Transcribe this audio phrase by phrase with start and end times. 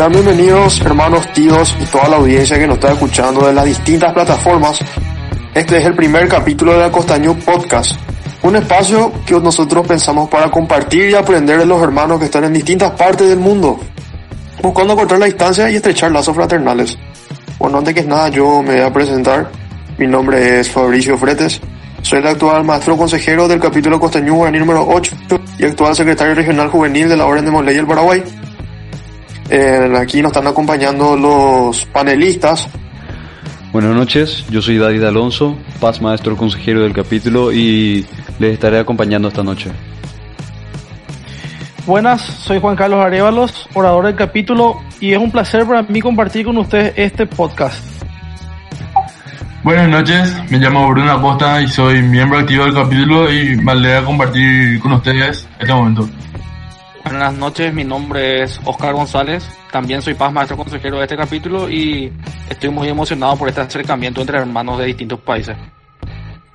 [0.00, 4.14] Sean bienvenidos hermanos, tíos y toda la audiencia que nos está escuchando de las distintas
[4.14, 4.78] plataformas.
[5.52, 8.00] Este es el primer capítulo de la Costañú Podcast,
[8.42, 12.54] un espacio que nosotros pensamos para compartir y aprender de los hermanos que están en
[12.54, 13.78] distintas partes del mundo,
[14.62, 16.96] buscando cortar la distancia y estrechar lazos fraternales.
[17.58, 19.50] Bueno, antes que nada yo me voy a presentar.
[19.98, 21.60] Mi nombre es Fabricio Fretes.
[22.00, 25.16] Soy el actual maestro consejero del capítulo Costañú número 8
[25.58, 28.24] y actual secretario regional juvenil de la Orden de Moley del Paraguay.
[29.50, 32.68] Eh, aquí nos están acompañando los panelistas.
[33.72, 38.06] Buenas noches, yo soy David Alonso, paz maestro consejero del capítulo y
[38.38, 39.72] les estaré acompañando esta noche.
[41.84, 46.44] Buenas, soy Juan Carlos Arevalos, orador del capítulo y es un placer para mí compartir
[46.44, 47.84] con ustedes este podcast.
[49.64, 54.04] Buenas noches, me llamo Bruno Acosta y soy miembro activo del capítulo y me alegra
[54.04, 56.08] compartir con ustedes este momento.
[57.04, 61.70] Buenas noches, mi nombre es Oscar González, también soy paz maestro consejero de este capítulo
[61.70, 62.12] y
[62.48, 65.56] estoy muy emocionado por este acercamiento entre hermanos de distintos países.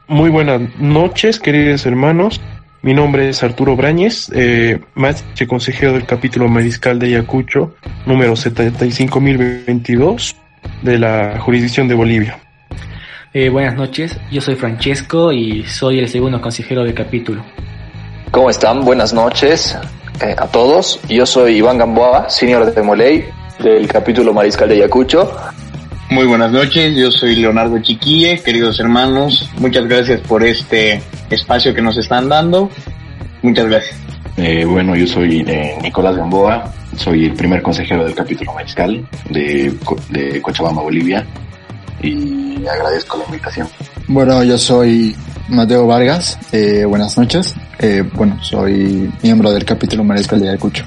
[0.08, 2.40] Muy buenas noches, queridos hermanos.
[2.84, 7.74] Mi nombre es Arturo Brañez, eh, maestro consejero del capítulo Mariscal de Ayacucho,
[8.06, 10.36] número 75022
[10.84, 12.38] de la jurisdicción de Bolivia.
[13.34, 17.44] Eh, buenas noches, yo soy Francesco y soy el segundo consejero del capítulo.
[18.30, 18.86] ¿Cómo están?
[18.86, 19.76] Buenas noches
[20.22, 21.00] eh, a todos.
[21.10, 23.26] Yo soy Iván Gamboa, senior de Moley,
[23.60, 25.32] del capítulo Mariscal de Ayacucho.
[26.10, 31.82] Muy buenas noches, yo soy Leonardo Chiquille, queridos hermanos, muchas gracias por este espacio que
[31.82, 32.70] nos están dando.
[33.42, 33.98] Muchas gracias.
[34.38, 39.74] Eh, bueno, yo soy eh, Nicolás Gamboa, soy el primer consejero del capítulo mariscal de,
[40.10, 41.26] de Cochabamba, Bolivia,
[42.02, 43.68] y agradezco la invitación.
[44.08, 45.16] Bueno, yo soy
[45.48, 47.56] Mateo Vargas, eh, buenas noches.
[47.80, 50.84] Eh, bueno, soy miembro del capítulo Mariscal de Ayacucho.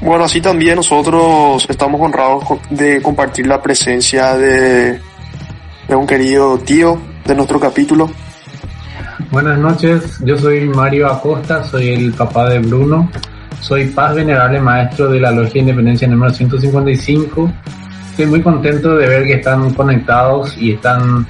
[0.00, 5.00] Bueno, así también nosotros estamos honrados de compartir la presencia de,
[5.88, 8.10] de un querido tío de nuestro capítulo.
[9.30, 13.10] Buenas noches, yo soy Mario Acosta, soy el papá de Bruno,
[13.60, 17.52] soy paz venerable maestro de la Logia Independencia número 155.
[18.10, 21.26] Estoy muy contento de ver que están conectados y están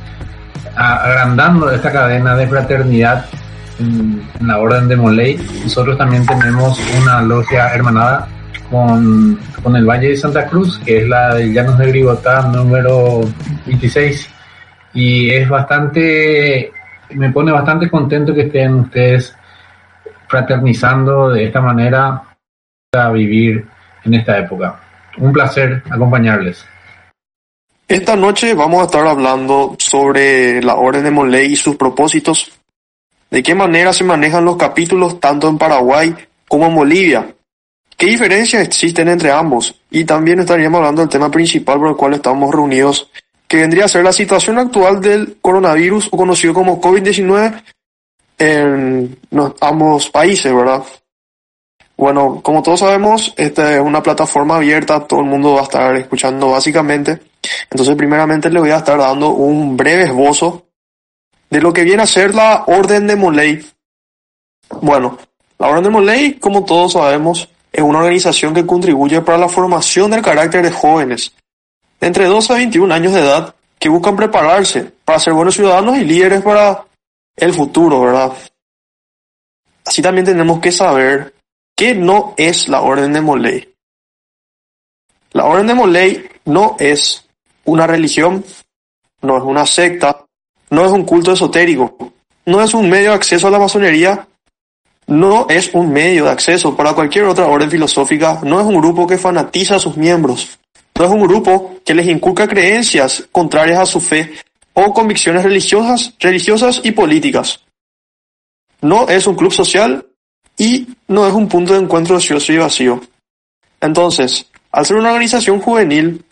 [0.76, 3.26] agrandando esta cadena de fraternidad
[3.78, 5.36] en, la Orden de Moley.
[5.64, 8.28] Nosotros también tenemos una logia hermanada
[8.70, 13.20] con, con, el Valle de Santa Cruz, que es la de Llanos de Gribotá número
[13.66, 14.30] 26.
[14.94, 16.72] Y es bastante,
[17.10, 19.36] me pone bastante contento que estén ustedes
[20.28, 22.22] fraternizando de esta manera
[22.92, 23.66] a vivir
[24.04, 24.80] en esta época.
[25.18, 26.66] Un placer acompañarles.
[27.88, 32.52] Esta noche vamos a estar hablando sobre la Orden de Moley y sus propósitos,
[33.30, 36.14] de qué manera se manejan los capítulos tanto en Paraguay
[36.48, 37.36] como en Bolivia,
[37.96, 39.74] ¿Qué diferencias existen entre ambos?
[39.90, 43.10] Y también estaríamos hablando del tema principal por el cual estamos reunidos,
[43.48, 47.62] que vendría a ser la situación actual del coronavirus o conocido como COVID-19
[48.38, 49.18] en
[49.62, 50.82] ambos países, ¿verdad?
[51.96, 55.96] Bueno, como todos sabemos, esta es una plataforma abierta, todo el mundo va a estar
[55.96, 57.18] escuchando básicamente.
[57.70, 60.66] Entonces, primeramente le voy a estar dando un breve esbozo
[61.50, 63.66] de lo que viene a ser la Orden de Moley.
[64.80, 65.18] Bueno,
[65.58, 70.10] la Orden de Moley, como todos sabemos, es una organización que contribuye para la formación
[70.10, 71.32] del carácter de jóvenes
[72.00, 75.96] de entre 12 a 21 años de edad que buscan prepararse para ser buenos ciudadanos
[75.98, 76.84] y líderes para
[77.36, 78.32] el futuro, ¿verdad?
[79.84, 81.34] Así también tenemos que saber
[81.76, 83.74] qué no es la Orden de Moley.
[85.32, 87.25] La Orden de Moley no es
[87.66, 88.44] una religión,
[89.22, 90.24] no es una secta,
[90.70, 92.12] no es un culto esotérico,
[92.46, 94.26] no es un medio de acceso a la masonería
[95.06, 99.06] no es un medio de acceso para cualquier otra orden filosófica, no es un grupo
[99.06, 100.58] que fanatiza a sus miembros,
[100.98, 104.34] no es un grupo que les inculca creencias contrarias a su fe
[104.74, 107.60] o convicciones religiosas, religiosas y políticas.
[108.80, 110.06] No es un club social
[110.58, 113.00] y no es un punto de encuentro ocioso y vacío.
[113.80, 116.24] Entonces, al ser una organización juvenil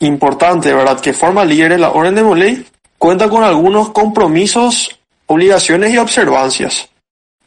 [0.00, 2.66] importante, ¿verdad?, que forma líderes, la Orden de Moley
[2.98, 6.88] cuenta con algunos compromisos, obligaciones y observancias.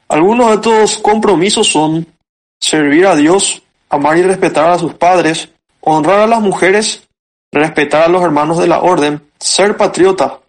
[0.08, 2.06] Algunos de estos compromisos son
[2.60, 5.50] servir a Dios, amar y respetar a sus padres,
[5.82, 7.08] honrar a las mujeres,
[7.52, 10.40] respetar a los hermanos de la orden, ser patriota,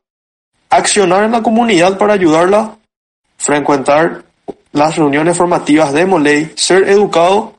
[0.71, 2.77] accionar en la comunidad para ayudarla,
[3.37, 4.25] frecuentar
[4.73, 7.55] las reuniones formativas de Moley, ser educado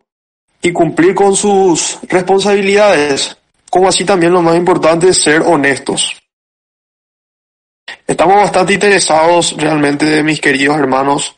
[0.61, 3.37] y cumplir con sus responsabilidades,
[3.73, 6.21] como así también lo más importante, ser honestos.
[8.05, 11.35] Estamos bastante interesados realmente, mis queridos hermanos,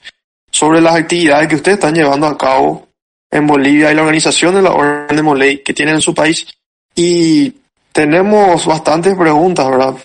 [0.51, 2.89] sobre las actividades que ustedes están llevando a cabo
[3.31, 6.45] en Bolivia y la organización de la Orden de Moley que tienen en su país.
[6.93, 7.55] Y
[7.93, 9.95] tenemos bastantes preguntas, ¿verdad?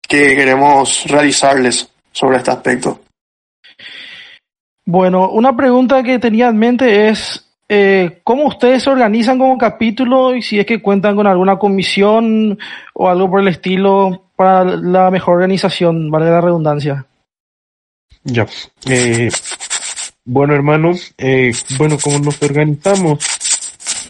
[0.00, 3.00] Que queremos realizarles sobre este aspecto.
[4.86, 10.34] Bueno, una pregunta que tenía en mente es eh, cómo ustedes se organizan como capítulo
[10.34, 12.58] y si es que cuentan con alguna comisión
[12.94, 17.06] o algo por el estilo para la mejor organización, vale la redundancia.
[18.24, 18.46] Ya.
[18.88, 19.30] Eh,
[20.24, 23.18] bueno, hermano, eh, bueno, como nos organizamos,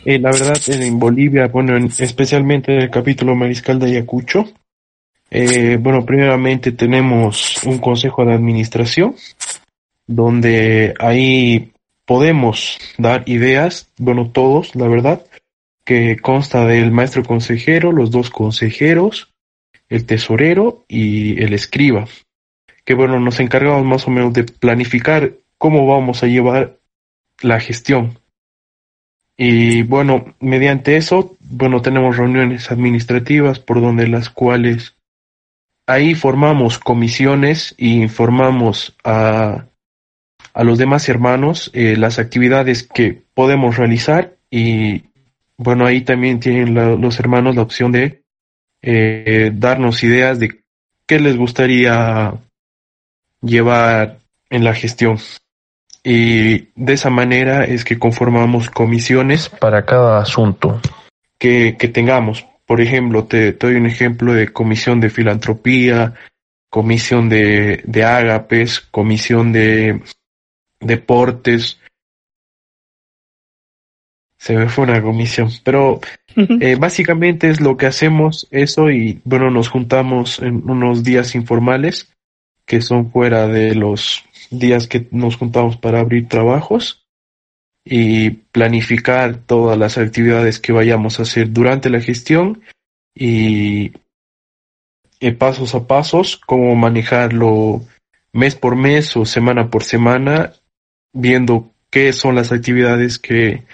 [0.05, 4.45] eh, la verdad, en Bolivia, bueno, en- especialmente en el capítulo Mariscal de Ayacucho,
[5.81, 9.15] bueno, primeramente tenemos un consejo de administración,
[10.07, 11.72] donde ahí
[12.13, 15.25] podemos dar ideas, bueno, todos, la verdad,
[15.87, 19.33] que consta del maestro consejero, los dos consejeros,
[19.89, 22.07] el tesorero y el escriba
[22.85, 26.77] que bueno, nos encargamos más o menos de planificar cómo vamos a llevar
[27.41, 28.19] la gestión.
[29.39, 34.97] Y bueno, mediante eso, bueno, tenemos reuniones administrativas por donde las cuales
[35.87, 39.65] ahí formamos comisiones y informamos a,
[40.55, 45.05] a los demás hermanos eh, las actividades que podemos realizar y
[45.57, 48.23] bueno, ahí también tienen la- los hermanos la opción de
[48.83, 50.61] eh, darnos ideas de
[51.07, 52.35] qué les gustaría
[53.41, 54.19] llevar
[54.51, 55.19] en la gestión.
[56.05, 60.81] Y de esa manera es que conformamos comisiones para cada asunto
[61.39, 62.47] que, que tengamos.
[62.67, 66.15] Por ejemplo, te, te doy un ejemplo de comisión de filantropía,
[66.71, 70.01] comisión de, de ágapes, comisión de
[70.83, 71.79] deportes.
[74.39, 76.01] Se me fue una comisión, pero
[76.37, 82.13] eh, básicamente es lo que hacemos eso y bueno, nos juntamos en unos días informales
[82.67, 87.07] que son fuera de los días que nos juntamos para abrir trabajos
[87.85, 92.63] y planificar todas las actividades que vayamos a hacer durante la gestión
[93.15, 93.93] y
[95.21, 97.83] eh, pasos a pasos, cómo manejarlo
[98.33, 100.53] mes por mes o semana por semana,
[101.13, 103.65] viendo qué son las actividades que,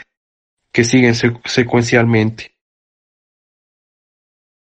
[0.73, 2.53] que siguen secu- secuencialmente.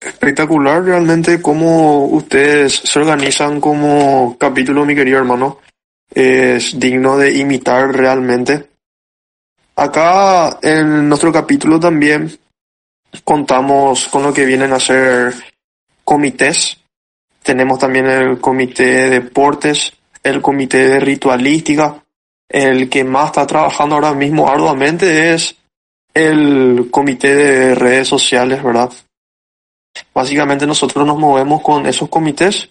[0.00, 5.60] Espectacular realmente cómo ustedes se organizan como capítulo, mi querido hermano.
[6.10, 8.68] Es digno de imitar realmente.
[9.76, 12.38] Acá en nuestro capítulo también
[13.24, 15.34] contamos con lo que vienen a ser
[16.04, 16.78] comités.
[17.42, 22.03] Tenemos también el comité de deportes, el comité de ritualística.
[22.48, 25.56] El que más está trabajando ahora mismo arduamente es
[26.12, 28.92] el comité de redes sociales, ¿verdad?
[30.12, 32.68] Básicamente nosotros nos movemos con esos comités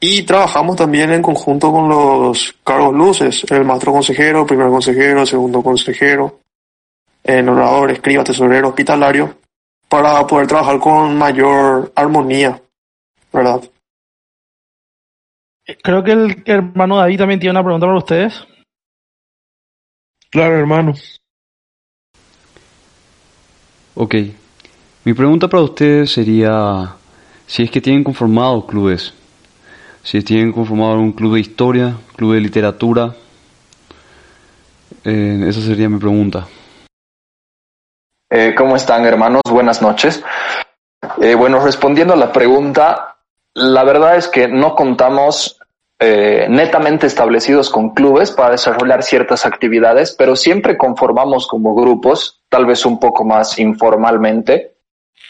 [0.00, 5.62] y trabajamos también en conjunto con los cargos luces, el maestro consejero, primer consejero, segundo
[5.62, 6.40] consejero,
[7.22, 9.36] el orador, escriba, tesorero, hospitalario,
[9.88, 12.60] para poder trabajar con mayor armonía,
[13.32, 13.62] ¿verdad?
[15.82, 18.46] Creo que el hermano David también tiene una pregunta para ustedes.
[20.32, 20.94] Claro, hermano.
[23.94, 24.14] Ok.
[25.04, 26.94] Mi pregunta para ustedes sería
[27.46, 29.12] si es que tienen conformado clubes.
[30.02, 33.14] Si tienen conformado un club de historia, club de literatura.
[35.04, 36.48] Eh, esa sería mi pregunta.
[38.30, 39.42] Eh, ¿Cómo están, hermanos?
[39.50, 40.24] Buenas noches.
[41.20, 43.18] Eh, bueno, respondiendo a la pregunta,
[43.52, 45.61] la verdad es que no contamos
[46.04, 52.66] eh, netamente establecidos con clubes para desarrollar ciertas actividades, pero siempre conformamos como grupos, tal
[52.66, 54.74] vez un poco más informalmente,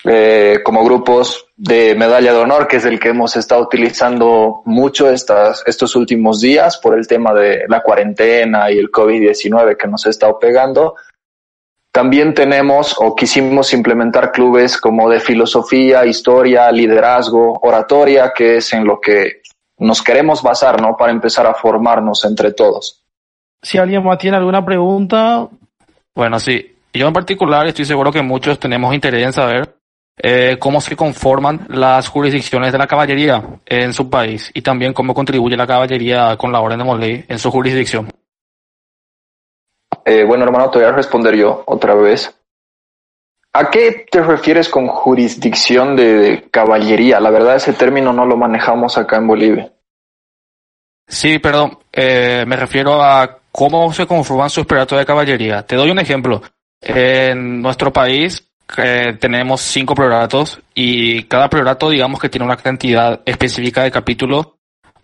[0.03, 5.11] eh, como grupos de medalla de honor, que es el que hemos estado utilizando mucho
[5.11, 10.09] estos últimos días por el tema de la cuarentena y el COVID-19 que nos ha
[10.09, 10.95] estado pegando.
[11.93, 18.87] También tenemos o quisimos implementar clubes como de filosofía, historia, liderazgo, oratoria, que es en
[18.87, 19.42] lo que
[19.83, 20.97] nos queremos basar, ¿no?
[20.97, 23.05] Para empezar a formarnos entre todos.
[23.61, 25.49] Si alguien más tiene alguna pregunta,
[26.15, 26.69] Bueno, sí.
[26.95, 29.77] Yo en particular estoy seguro que muchos tenemos interés en saber
[30.19, 35.15] eh, cómo se conforman las jurisdicciones de la caballería en su país y también cómo
[35.15, 38.11] contribuye la caballería con la orden de Moley en su jurisdicción.
[40.05, 42.35] Eh, bueno, hermano, te voy a responder yo otra vez.
[43.55, 47.21] ¿A qué te refieres con jurisdicción de, de caballería?
[47.21, 49.72] La verdad, ese término no lo manejamos acá en Bolivia.
[51.13, 51.79] Sí, perdón.
[51.93, 55.63] eh, me refiero a cómo se conforman sus prelatos de caballería.
[55.63, 56.41] Te doy un ejemplo.
[56.81, 63.21] En nuestro país eh, tenemos cinco prioratos y cada priorato digamos que tiene una cantidad
[63.27, 64.49] específica de capítulos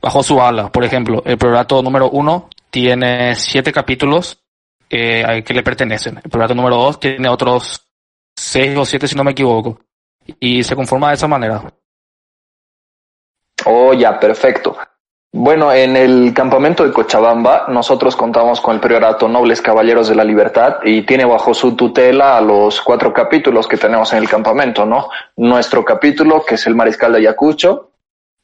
[0.00, 0.73] bajo su ala.
[0.73, 4.41] Por ejemplo, el priorato número uno tiene siete capítulos
[4.88, 6.23] eh, que le pertenecen.
[6.25, 7.87] El priorato número 2 tiene otros
[8.35, 9.79] 6 o 7 si no me equivoco.
[10.41, 11.62] Y se conforma de esa manera.
[13.67, 14.75] Oh, ya, perfecto.
[15.31, 20.25] Bueno, en el campamento de Cochabamba nosotros contamos con el priorato Nobles Caballeros de la
[20.25, 24.87] Libertad y tiene bajo su tutela a los cuatro capítulos que tenemos en el campamento,
[24.87, 25.11] ¿no?
[25.37, 27.91] Nuestro capítulo, que es el Mariscal de Ayacucho,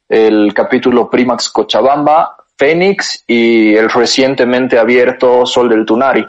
[0.07, 6.25] el capítulo Primax Cochabamba, Fénix y el recientemente abierto Sol del Tunari.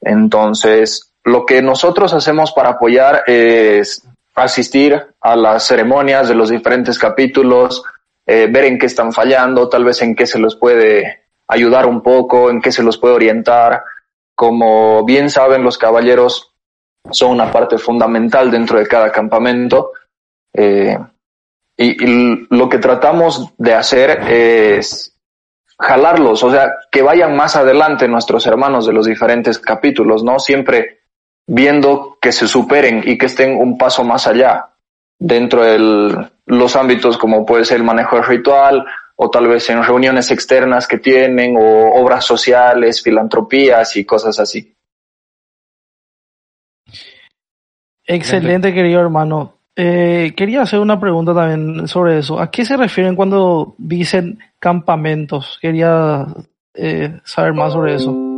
[0.00, 4.02] Entonces, lo que nosotros hacemos para apoyar es
[4.34, 7.82] asistir a las ceremonias de los diferentes capítulos,
[8.32, 12.00] eh, ver en qué están fallando, tal vez en qué se los puede ayudar un
[12.00, 13.82] poco, en qué se los puede orientar.
[14.36, 16.54] Como bien saben, los caballeros
[17.10, 19.90] son una parte fundamental dentro de cada campamento.
[20.54, 20.96] Eh,
[21.76, 25.18] y, y, lo que tratamos de hacer es
[25.76, 30.38] jalarlos, o sea, que vayan más adelante nuestros hermanos de los diferentes capítulos, ¿no?
[30.38, 31.00] Siempre
[31.48, 34.69] viendo que se superen y que estén un paso más allá
[35.20, 38.84] dentro de los ámbitos como puede ser el manejo del ritual
[39.14, 44.74] o tal vez en reuniones externas que tienen o obras sociales, filantropías y cosas así.
[48.06, 49.58] Excelente, querido hermano.
[49.76, 52.40] Eh, quería hacer una pregunta también sobre eso.
[52.40, 55.58] ¿A qué se refieren cuando dicen campamentos?
[55.60, 56.26] Quería
[56.74, 58.29] eh, saber más sobre eso.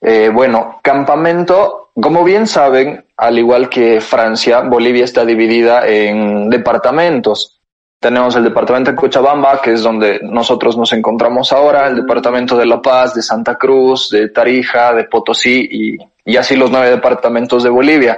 [0.00, 7.60] Eh, bueno, campamento, como bien saben, al igual que Francia, Bolivia está dividida en departamentos.
[8.00, 12.64] Tenemos el departamento de Cochabamba, que es donde nosotros nos encontramos ahora, el departamento de
[12.64, 17.62] La Paz, de Santa Cruz, de Tarija, de Potosí y, y así los nueve departamentos
[17.62, 18.16] de Bolivia.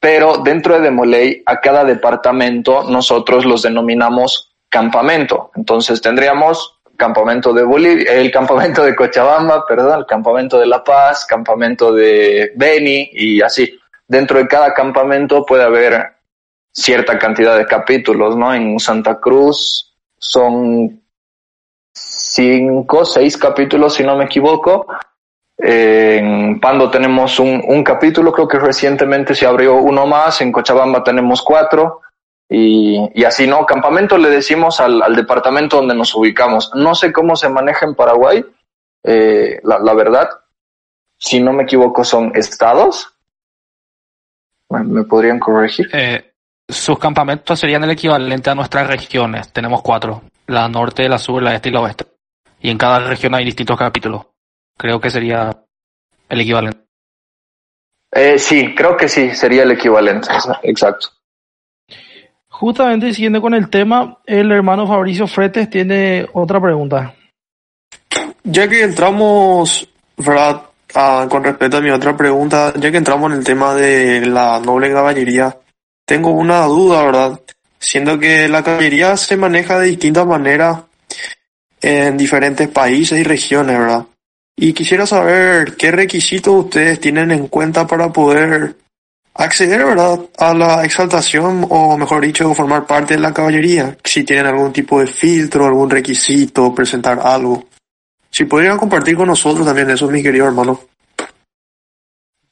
[0.00, 5.50] Pero dentro de Demoley, a cada departamento nosotros los denominamos campamento.
[5.54, 11.26] Entonces tendríamos campamento de Bolivia, el campamento de Cochabamba, perdón, el campamento de La Paz,
[11.26, 13.78] campamento de Beni y así.
[14.08, 16.16] Dentro de cada campamento puede haber
[16.72, 18.52] cierta cantidad de capítulos, ¿no?
[18.54, 21.02] En Santa Cruz son
[21.92, 24.86] cinco, seis capítulos, si no me equivoco.
[25.58, 31.02] En Pando tenemos un, un capítulo, creo que recientemente se abrió uno más, en Cochabamba
[31.02, 32.02] tenemos cuatro.
[32.48, 33.66] Y, y, así, ¿no?
[33.66, 36.70] Campamento le decimos al, al, departamento donde nos ubicamos.
[36.74, 38.44] No sé cómo se maneja en Paraguay,
[39.02, 40.28] eh, la, la, verdad,
[41.18, 43.12] si no me equivoco, son estados.
[44.68, 45.88] ¿Me podrían corregir?
[45.92, 46.32] Eh,
[46.68, 49.52] sus campamentos serían el equivalente a nuestras regiones.
[49.52, 52.06] Tenemos cuatro, la norte, la sur, la este y la oeste.
[52.60, 54.26] Y en cada región hay distintos capítulos.
[54.76, 55.56] Creo que sería
[56.28, 56.80] el equivalente.
[58.12, 60.28] Eh, sí, creo que sí, sería el equivalente,
[60.62, 61.08] exacto.
[62.58, 67.14] Justamente siguiendo con el tema, el hermano Fabricio Fretes tiene otra pregunta.
[68.44, 69.86] Ya que entramos,
[70.16, 70.62] ¿verdad?
[70.94, 74.58] Ah, con respecto a mi otra pregunta, ya que entramos en el tema de la
[74.58, 75.54] noble caballería,
[76.06, 77.40] tengo una duda, ¿verdad?
[77.78, 80.78] Siendo que la caballería se maneja de distintas maneras
[81.82, 84.06] en diferentes países y regiones, ¿verdad?
[84.56, 88.76] Y quisiera saber qué requisitos ustedes tienen en cuenta para poder
[89.38, 93.96] acceder, ¿verdad?, a la exaltación o, mejor dicho, formar parte de la caballería.
[94.02, 97.64] Si tienen algún tipo de filtro, algún requisito, presentar algo.
[98.30, 100.80] Si podrían compartir con nosotros también eso, mi querido hermano.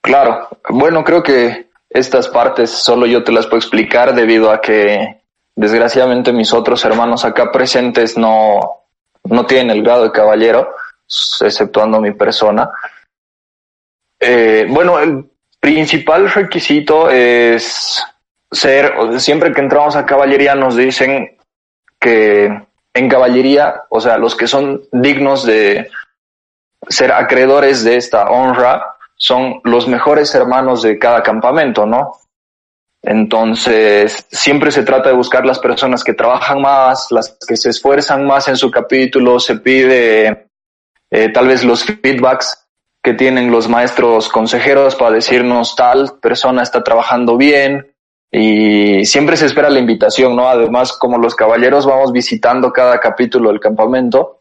[0.01, 0.49] Claro.
[0.69, 5.23] Bueno, creo que estas partes solo yo te las puedo explicar debido a que
[5.57, 8.61] desgraciadamente mis otros hermanos acá presentes no,
[9.25, 10.75] no tienen el grado de caballero,
[11.41, 12.69] exceptuando mi persona.
[14.19, 15.31] Eh, bueno, el
[15.65, 18.05] principal requisito es
[18.53, 21.39] ser, siempre que entramos a caballería nos dicen
[21.99, 25.89] que en caballería, o sea, los que son dignos de
[26.87, 32.13] ser acreedores de esta honra son los mejores hermanos de cada campamento, ¿no?
[33.01, 38.27] Entonces, siempre se trata de buscar las personas que trabajan más, las que se esfuerzan
[38.27, 40.47] más en su capítulo, se pide
[41.11, 42.64] eh, tal vez los feedbacks
[43.05, 47.95] que tienen los maestros consejeros para decirnos tal persona está trabajando bien
[48.33, 50.49] y siempre se espera la invitación, ¿no?
[50.49, 54.41] Además, como los caballeros vamos visitando cada capítulo del campamento,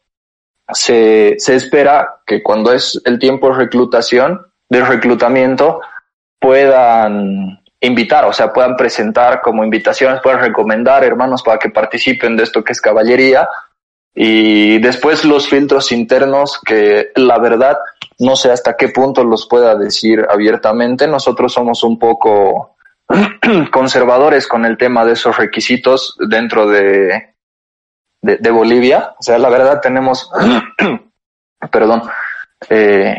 [0.71, 5.81] se, se espera que cuando es el tiempo de reclutación, de reclutamiento,
[6.39, 12.43] puedan invitar, o sea, puedan presentar como invitaciones, puedan recomendar hermanos para que participen de
[12.43, 13.45] esto que es caballería
[14.15, 17.77] y después los filtros internos que la verdad
[18.19, 21.07] no sé hasta qué punto los pueda decir abiertamente.
[21.07, 22.75] Nosotros somos un poco
[23.71, 27.33] conservadores con el tema de esos requisitos dentro de
[28.21, 29.15] de, Bolivia.
[29.19, 30.31] O sea, la verdad tenemos,
[31.71, 32.03] perdón,
[32.69, 33.17] eh,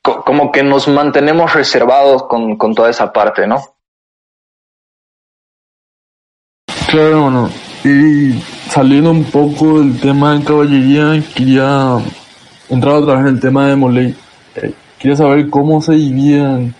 [0.00, 3.58] co- como que nos mantenemos reservados con, con toda esa parte, ¿no?
[6.88, 7.50] Claro, bueno,
[7.84, 11.98] y saliendo un poco del tema de caballería, quería
[12.68, 14.14] entrar otra vez en el tema de Moley.
[14.56, 16.74] Eh, quería saber cómo se dividían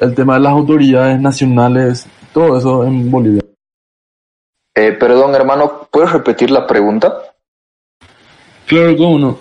[0.00, 3.42] el tema de las autoridades nacionales, todo eso en Bolivia.
[4.74, 7.14] Eh, perdón, hermano, ¿puedes repetir la pregunta?
[8.66, 9.38] Claro, cómo no.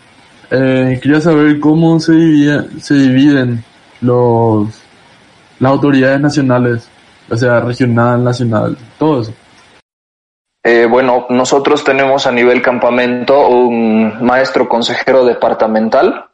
[0.52, 3.64] Eh, quería saber cómo se, divide- se dividen
[4.02, 4.68] los
[5.58, 6.90] las autoridades nacionales,
[7.30, 9.34] o sea, regional, nacional, todo eso.
[10.68, 16.32] Eh, bueno, nosotros tenemos a nivel campamento un maestro consejero departamental,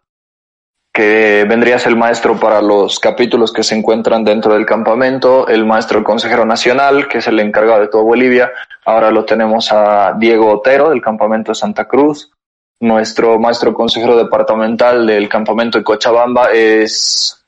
[0.94, 5.50] que vendría a ser el maestro para los capítulos que se encuentran dentro del campamento,
[5.50, 8.54] el maestro consejero nacional, que es el encargado de todo Bolivia.
[8.86, 12.32] Ahora lo tenemos a Diego Otero del campamento de Santa Cruz.
[12.80, 17.46] Nuestro maestro consejero departamental del campamento de Cochabamba es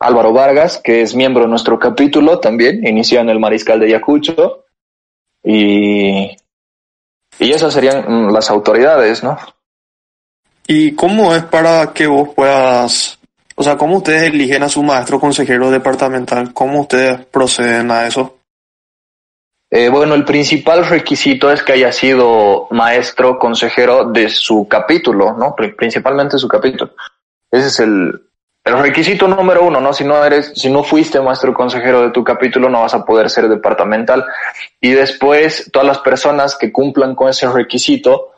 [0.00, 4.65] Álvaro Vargas, que es miembro de nuestro capítulo también, inició en el Mariscal de Ayacucho.
[5.48, 6.36] Y,
[7.38, 9.38] y esas serían mm, las autoridades, ¿no?
[10.66, 13.20] ¿Y cómo es para que vos puedas,
[13.54, 16.52] o sea, cómo ustedes eligen a su maestro consejero departamental?
[16.52, 18.38] ¿Cómo ustedes proceden a eso?
[19.70, 25.54] Eh, bueno, el principal requisito es que haya sido maestro consejero de su capítulo, ¿no?
[25.54, 26.92] Pri- Principalmente su capítulo.
[27.52, 28.25] Ese es el,
[28.66, 29.92] el requisito número uno, ¿no?
[29.92, 33.30] Si no eres, si no fuiste maestro consejero de tu capítulo, no vas a poder
[33.30, 34.24] ser departamental.
[34.80, 38.32] Y después, todas las personas que cumplan con ese requisito,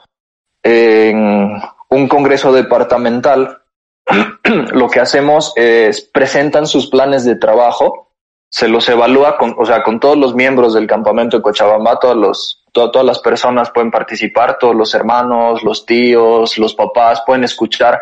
[0.63, 3.63] en un congreso departamental,
[4.73, 8.13] lo que hacemos es presentan sus planes de trabajo,
[8.51, 12.17] se los evalúa con, o sea, con todos los miembros del campamento de Cochabamba, todos
[12.17, 17.45] los, to- todas las personas pueden participar, todos los hermanos, los tíos, los papás pueden
[17.45, 17.99] escuchar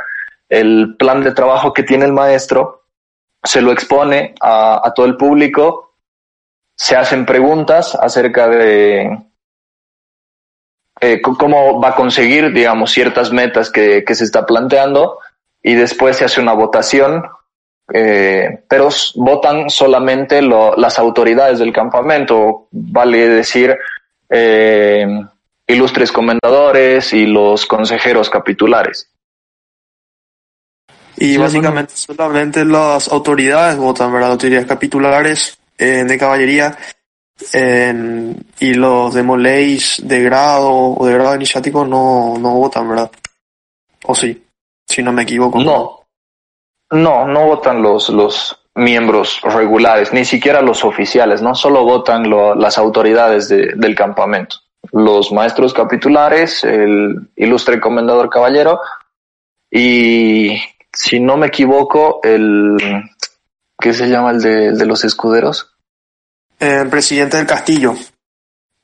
[0.49, 2.85] el plan de trabajo que tiene el maestro,
[3.43, 5.95] se lo expone a, todo el público,
[6.77, 9.19] se hacen preguntas acerca de
[11.01, 15.19] eh, cómo va a conseguir, digamos, ciertas metas que, se está planteando
[15.63, 17.25] y después se hace una votación,
[17.93, 23.77] eh, pero votan solamente las autoridades del campamento, vale decir,
[24.29, 25.07] eh,
[25.67, 29.11] ilustres comendadores y los consejeros capitulares.
[31.19, 34.33] Y básicamente solamente las autoridades votan, ¿verdad?
[34.33, 36.77] Autoridades capitulares eh, de caballería
[38.61, 43.11] y los de moleis de grado o de grado iniciático no, no votan, ¿verdad?
[44.05, 44.43] O sí,
[44.87, 45.61] si no me equivoco.
[45.61, 46.01] No,
[46.93, 52.55] no, no votan los, los miembros regulares, ni siquiera los oficiales, no solo votan lo-
[52.55, 54.57] las autoridades de- del campamento.
[54.93, 58.81] Los maestros capitulares, el ilustre comendador caballero
[59.71, 60.57] y,
[60.97, 62.77] si no me equivoco, el,
[63.79, 65.77] ¿qué se llama el de, el de los escuderos?
[66.59, 67.95] El presidente del castillo.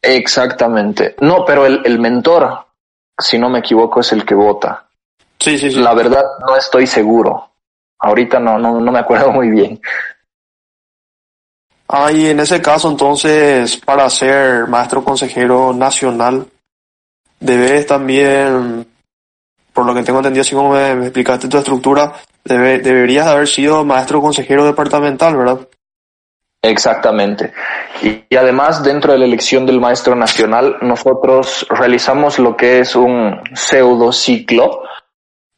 [0.02, 1.16] Exactamente.
[1.20, 2.66] No, pero el, el mentor,
[3.18, 4.86] si no me equivoco, es el que vota.
[5.40, 5.80] Sí, sí, sí.
[5.80, 7.50] La verdad no estoy seguro.
[7.98, 9.80] Ahorita no, no, no me acuerdo muy bien.
[11.88, 16.46] Ah, y en ese caso, entonces, para ser maestro consejero nacional,
[17.40, 18.86] debes también,
[19.72, 22.12] por lo que tengo entendido, así como me, explicaste tu estructura,
[22.44, 25.60] debe- deberías haber sido maestro consejero departamental, ¿verdad?
[26.64, 27.52] Exactamente.
[28.02, 33.40] Y, además, dentro de la elección del maestro nacional, nosotros realizamos lo que es un
[33.54, 34.82] pseudo ciclo.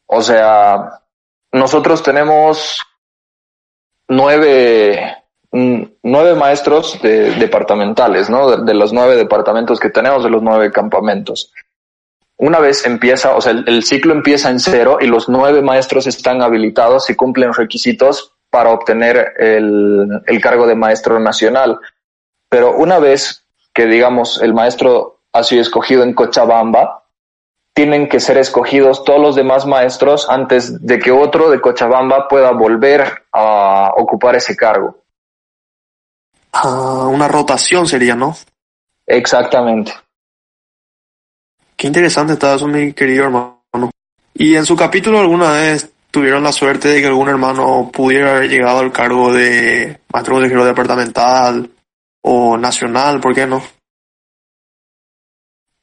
[0.07, 1.01] O sea,
[1.51, 2.81] nosotros tenemos
[4.07, 5.15] nueve,
[5.51, 8.57] mm, nueve maestros de- departamentales, ¿no?
[8.57, 11.51] De los nueve departamentos que tenemos, de los nueve campamentos.
[12.37, 16.05] Una vez empieza, o sea, el, el ciclo empieza en cero y los nueve maestros
[16.07, 21.79] están habilitados y cumplen requisitos para obtener el, el cargo de maestro nacional.
[22.49, 27.03] Pero una vez que, digamos, el maestro ha sido escogido en Cochabamba,
[27.73, 32.51] tienen que ser escogidos todos los demás maestros antes de que otro de Cochabamba pueda
[32.51, 34.97] volver a ocupar ese cargo.
[36.53, 38.37] Ah, una rotación sería, ¿no?
[39.05, 39.91] Exactamente.
[41.85, 43.91] Interesante está eso, mi querido hermano.
[44.33, 48.49] ¿Y en su capítulo alguna vez tuvieron la suerte de que algún hermano pudiera haber
[48.49, 51.69] llegado al cargo de maestro consejero departamental
[52.23, 53.19] o nacional?
[53.19, 53.61] ¿Por qué no?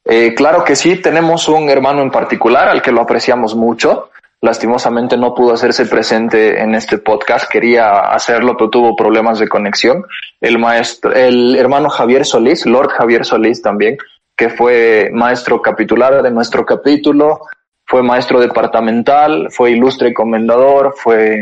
[0.03, 4.09] Eh, claro que sí, tenemos un hermano en particular al que lo apreciamos mucho.
[4.41, 10.03] Lastimosamente no pudo hacerse presente en este podcast, quería hacerlo, pero tuvo problemas de conexión.
[10.41, 13.97] El maestro, el hermano Javier Solís, Lord Javier Solís también,
[14.35, 17.41] que fue maestro capitular de nuestro capítulo,
[17.85, 21.39] fue maestro departamental, fue ilustre comendador, fue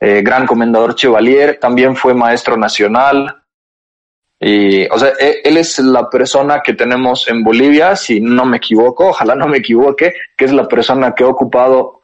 [0.00, 3.42] eh, gran comendador chevalier, también fue maestro nacional.
[4.38, 8.58] Y, o sea, e, él es la persona que tenemos en Bolivia, si no me
[8.58, 12.02] equivoco, ojalá no me equivoque, que es la persona que ha ocupado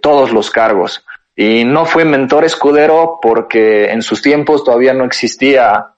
[0.00, 1.04] todos los cargos.
[1.34, 5.94] Y no fue mentor escudero porque en sus tiempos todavía no existía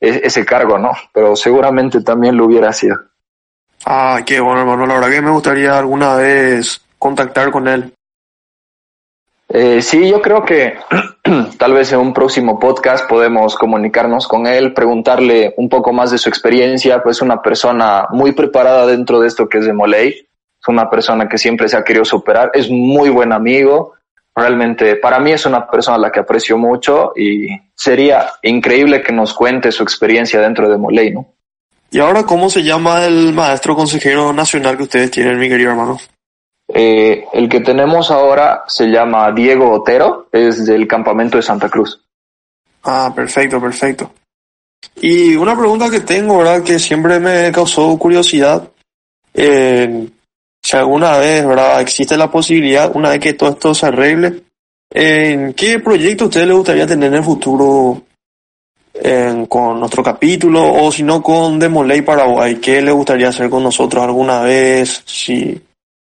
[0.00, 0.92] ese cargo, ¿no?
[1.12, 2.96] Pero seguramente también lo hubiera sido.
[3.84, 4.86] Ah, qué bueno, hermano.
[4.86, 7.92] La verdad que me gustaría alguna vez contactar con él.
[9.52, 10.74] Eh, sí, yo creo que
[11.58, 16.18] tal vez en un próximo podcast podemos comunicarnos con él, preguntarle un poco más de
[16.18, 20.68] su experiencia, pues una persona muy preparada dentro de esto que es de Moley, es
[20.68, 23.94] una persona que siempre se ha querido superar, es muy buen amigo,
[24.40, 29.12] realmente para mí es una persona a la que aprecio mucho y sería increíble que
[29.12, 31.26] nos cuente su experiencia dentro de Moley, ¿no?
[31.92, 35.98] ¿Y ahora cómo se llama el maestro consejero nacional que ustedes tienen, mi querido hermano?
[36.72, 42.00] Eh, el que tenemos ahora se llama Diego Otero, es del campamento de Santa Cruz.
[42.84, 44.12] Ah, perfecto, perfecto.
[45.00, 46.62] Y una pregunta que tengo, ¿verdad?
[46.62, 48.68] Que siempre me causó curiosidad.
[49.34, 50.08] Eh,
[50.70, 51.80] si alguna vez, ¿verdad?
[51.80, 54.44] Existe la posibilidad, una vez que todo esto se arregle,
[54.88, 58.00] ¿en qué proyecto a usted le gustaría tener en el futuro
[58.94, 62.60] en, con nuestro capítulo o si no con Demoley Paraguay?
[62.60, 65.02] ¿Qué le gustaría hacer con nosotros alguna vez?
[65.06, 65.60] Si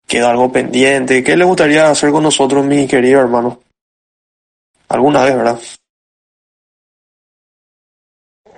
[0.06, 1.24] queda algo pendiente.
[1.24, 3.62] ¿Qué le gustaría hacer con nosotros, mi querido hermano?
[4.89, 5.60] Alguna vez, ¿verdad?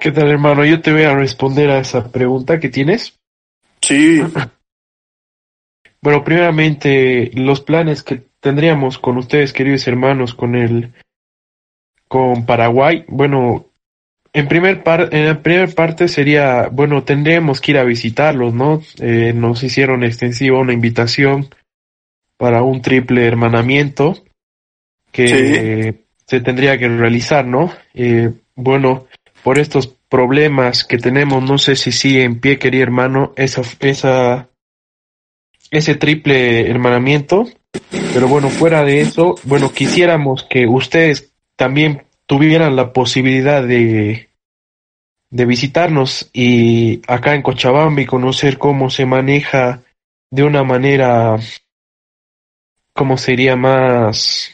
[0.01, 0.65] ¿Qué tal, hermano?
[0.65, 3.17] Yo te voy a responder a esa pregunta que tienes.
[3.79, 4.21] Sí.
[6.03, 10.91] Bueno, primeramente, los planes que tendríamos con ustedes, queridos hermanos, con el
[12.09, 13.67] con Paraguay, bueno,
[14.33, 18.81] en primer par en la primera parte sería, bueno, tendríamos que ir a visitarlos, ¿no?
[18.99, 21.47] Eh, nos hicieron extensiva una invitación
[22.37, 24.25] para un triple hermanamiento
[25.13, 25.99] que Sí.
[26.27, 27.71] se tendría que realizar, ¿no?
[27.93, 29.05] Eh, bueno,
[29.41, 34.49] por estos problemas que tenemos, no sé si sigue en pie, querido hermano, esa, esa,
[35.73, 37.47] ese triple hermanamiento.
[38.13, 44.29] Pero bueno, fuera de eso, bueno, quisiéramos que ustedes también tuvieran la posibilidad de,
[45.31, 49.81] de visitarnos y acá en Cochabamba y conocer cómo se maneja
[50.29, 51.37] de una manera,
[52.93, 54.51] cómo sería más,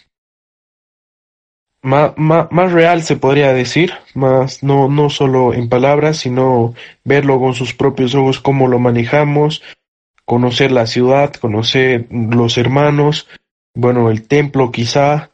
[1.82, 7.40] más, más, más real se podría decir, más no, no solo en palabras, sino verlo
[7.40, 9.62] con sus propios ojos, cómo lo manejamos,
[10.30, 13.28] conocer la ciudad, conocer los hermanos,
[13.74, 15.32] bueno, el templo quizá,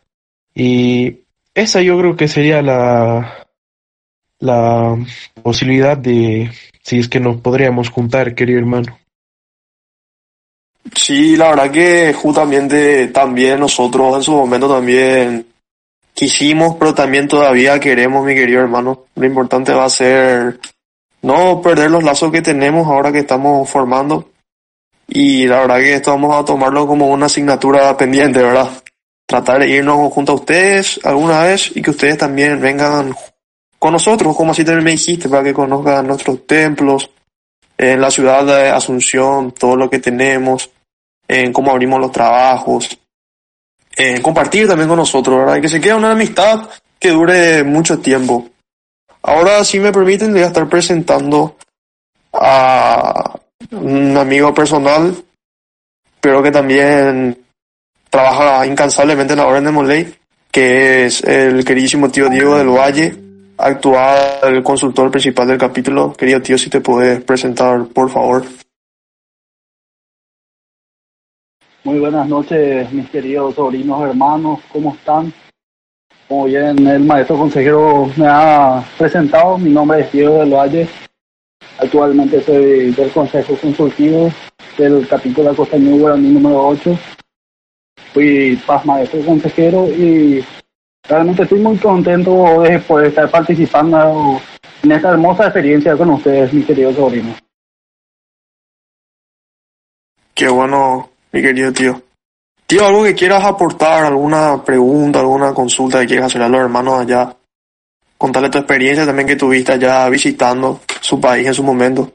[0.53, 3.45] y esa yo creo que sería la,
[4.39, 4.97] la
[5.43, 6.49] posibilidad de
[6.81, 8.97] si es que nos podríamos juntar, querido hermano.
[10.93, 15.45] Sí, la verdad que justamente también nosotros en su momento también
[16.13, 19.08] quisimos, pero también todavía queremos, mi querido hermano.
[19.15, 20.58] Lo importante va a ser
[21.21, 24.29] no perder los lazos que tenemos ahora que estamos formando.
[25.07, 28.69] Y la verdad que esto vamos a tomarlo como una asignatura pendiente, ¿verdad?
[29.27, 33.15] Tratar de irnos junto a ustedes alguna vez y que ustedes también vengan
[33.79, 37.09] con nosotros, como así también me dijiste, para que conozcan nuestros templos,
[37.77, 40.69] en la ciudad de Asunción, todo lo que tenemos,
[41.27, 42.97] en cómo abrimos los trabajos,
[43.95, 45.57] en compartir también con nosotros, ¿verdad?
[45.57, 48.47] Y que se quede una amistad que dure mucho tiempo.
[49.21, 51.57] Ahora, si me permiten, voy a estar presentando
[52.33, 53.39] a
[53.75, 55.15] un amigo personal,
[56.19, 57.38] pero que también
[58.09, 60.15] trabaja incansablemente en la Orden de Moley,
[60.51, 63.15] que es el queridísimo tío Diego del Valle,
[63.57, 66.13] actual consultor principal del capítulo.
[66.13, 68.45] Querido tío, si te puedes presentar, por favor.
[71.83, 75.31] Muy buenas noches, mis queridos sobrinos, hermanos, ¿cómo están?
[76.27, 80.89] Como bien el maestro consejero me ha presentado, mi nombre es Diego del Valle.
[81.77, 84.31] Actualmente soy del Consejo Consultivo
[84.77, 86.97] del capítulo de Costañú Guaraní número 8.
[88.13, 90.43] Fui paz maestro consejero y
[91.07, 94.39] realmente estoy muy contento de poder estar participando
[94.83, 97.38] en esta hermosa experiencia con ustedes, mis queridos sobrinos.
[100.33, 102.01] Qué bueno, mi querido tío.
[102.67, 107.01] Tío, algo que quieras aportar, alguna pregunta, alguna consulta que quieras hacer a los hermanos
[107.01, 107.35] allá.
[108.17, 112.12] Contarle tu experiencia también que tuviste allá visitando su país en su momento.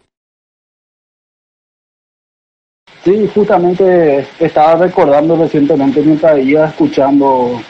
[3.04, 7.60] Sí, justamente estaba recordando recientemente mientras iba escuchando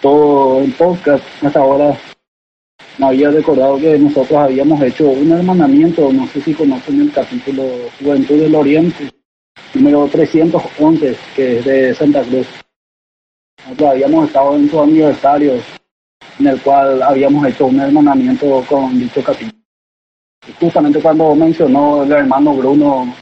[0.00, 1.98] todo el podcast hasta ahora.
[2.98, 7.62] me había recordado que nosotros habíamos hecho un hermanamiento, no sé si conocen el capítulo
[7.98, 9.10] Juventud del Oriente,
[9.74, 12.46] número 311, que es de Santa Cruz.
[13.64, 15.54] Nosotros habíamos estado en su aniversario,
[16.42, 19.62] en el cual habíamos hecho un hermanamiento con dicho capítulo.
[20.60, 23.14] Justamente cuando mencionó el hermano Bruno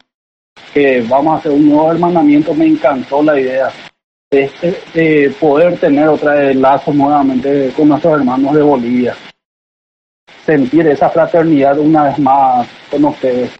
[0.72, 3.70] que vamos a hacer un nuevo hermanamiento, me encantó la idea
[4.30, 4.50] de,
[4.94, 9.16] de poder tener otra vez lazo nuevamente con nuestros hermanos de Bolivia
[10.44, 13.50] sentir esa fraternidad una vez más con ustedes.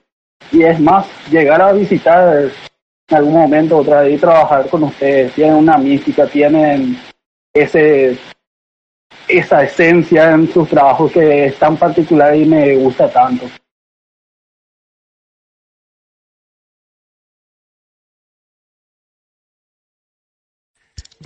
[0.50, 2.50] Y es más, llegar a visitar
[3.08, 5.32] en algún momento otra vez y trabajar con ustedes.
[5.34, 6.98] Tienen una mística, tienen
[7.52, 8.16] ese
[9.38, 13.46] esa esencia en sus trabajos que es tan particular y me gusta tanto.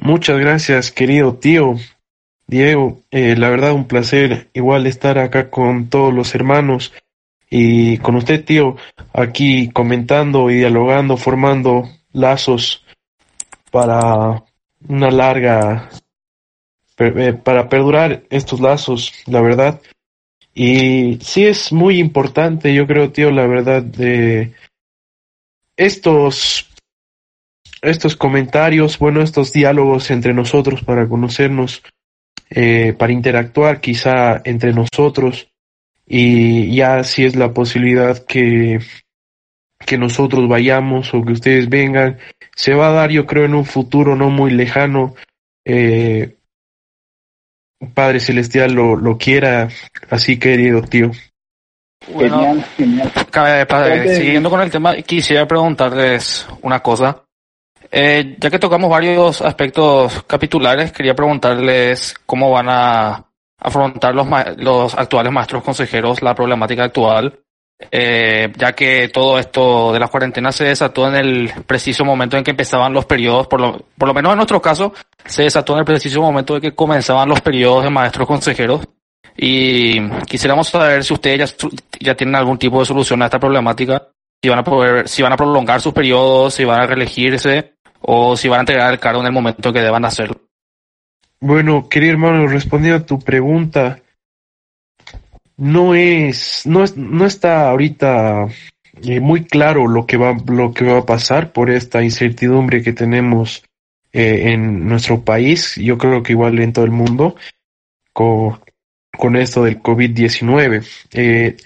[0.03, 1.77] Muchas gracias, querido tío.
[2.47, 6.93] Diego, eh, la verdad un placer igual estar acá con todos los hermanos
[7.49, 8.77] y con usted, tío,
[9.13, 12.85] aquí comentando y dialogando, formando lazos
[13.71, 14.45] para
[14.89, 15.89] una larga,
[16.99, 19.81] eh, para perdurar estos lazos, la verdad.
[20.55, 24.53] Y sí es muy importante, yo creo, tío, la verdad, de
[25.77, 26.71] estos,
[27.83, 31.83] estos comentarios, bueno, estos diálogos entre nosotros para conocernos
[32.51, 35.49] eh, para interactuar quizá entre nosotros
[36.07, 38.79] y ya si es la posibilidad que,
[39.79, 42.19] que nosotros vayamos o que ustedes vengan,
[42.55, 45.15] se va a dar yo creo en un futuro no muy lejano.
[45.65, 46.34] Eh,
[47.93, 49.69] Padre Celestial lo, lo quiera,
[50.11, 51.11] así querido tío.
[52.13, 52.63] Bueno,
[53.31, 57.23] padre, siguiendo con el tema, quisiera preguntarles una cosa.
[57.91, 63.25] Eh, ya que tocamos varios aspectos capitulares, quería preguntarles cómo van a
[63.59, 64.27] afrontar los,
[64.59, 67.41] los actuales maestros consejeros la problemática actual,
[67.91, 72.45] eh, ya que todo esto de las cuarentenas se desató en el preciso momento en
[72.45, 74.93] que empezaban los periodos, por lo, por lo menos en nuestro caso,
[75.25, 78.87] se desató en el preciso momento en que comenzaban los periodos de maestros consejeros.
[79.37, 81.57] Y quisiéramos saber si ustedes
[82.01, 84.09] ya, tienen algún tipo de solución a esta problemática,
[84.41, 88.49] si van a si van a prolongar sus periodos, si van a reelegirse, o si
[88.49, 90.41] van a entregar el cargo en el momento que deban hacerlo.
[91.41, 93.99] Bueno, querido hermano, respondiendo a tu pregunta,
[95.57, 98.49] no es, no es, no está ahorita
[99.03, 102.93] eh, muy claro lo que va, lo que va a pasar por esta incertidumbre que
[102.93, 103.65] tenemos
[104.13, 105.77] eh, en nuestro país.
[105.77, 107.37] Yo creo que igual en todo el mundo
[108.13, 108.61] con,
[109.17, 110.87] con esto del COVID-19.
[111.13, 111.57] Eh,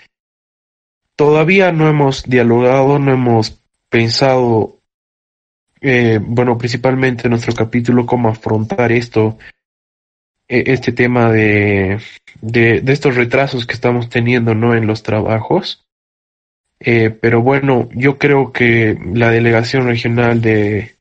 [1.16, 4.78] todavía no hemos dialogado, no hemos pensado
[5.80, 9.38] eh, bueno, principalmente nuestro capítulo, cómo afrontar esto,
[10.48, 12.00] este tema de,
[12.40, 14.74] de, estos retrasos que estamos teniendo, ¿no?
[14.74, 15.84] En los trabajos.
[16.80, 20.96] Eh, pero bueno, yo creo que la delegación regional de,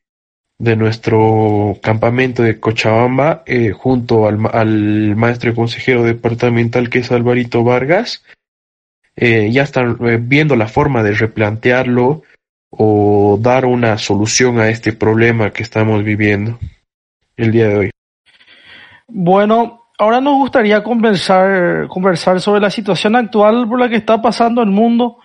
[0.58, 7.12] de nuestro campamento de Cochabamba, eh, junto al, al maestro y consejero departamental que es
[7.12, 8.24] Alvarito Vargas,
[9.16, 12.22] ya están viendo la forma de replantearlo,
[12.70, 16.58] o dar una solución a este problema que estamos viviendo
[17.36, 17.90] el día de hoy.
[19.08, 24.62] Bueno, ahora nos gustaría conversar, conversar sobre la situación actual por la que está pasando
[24.62, 25.18] el mundo,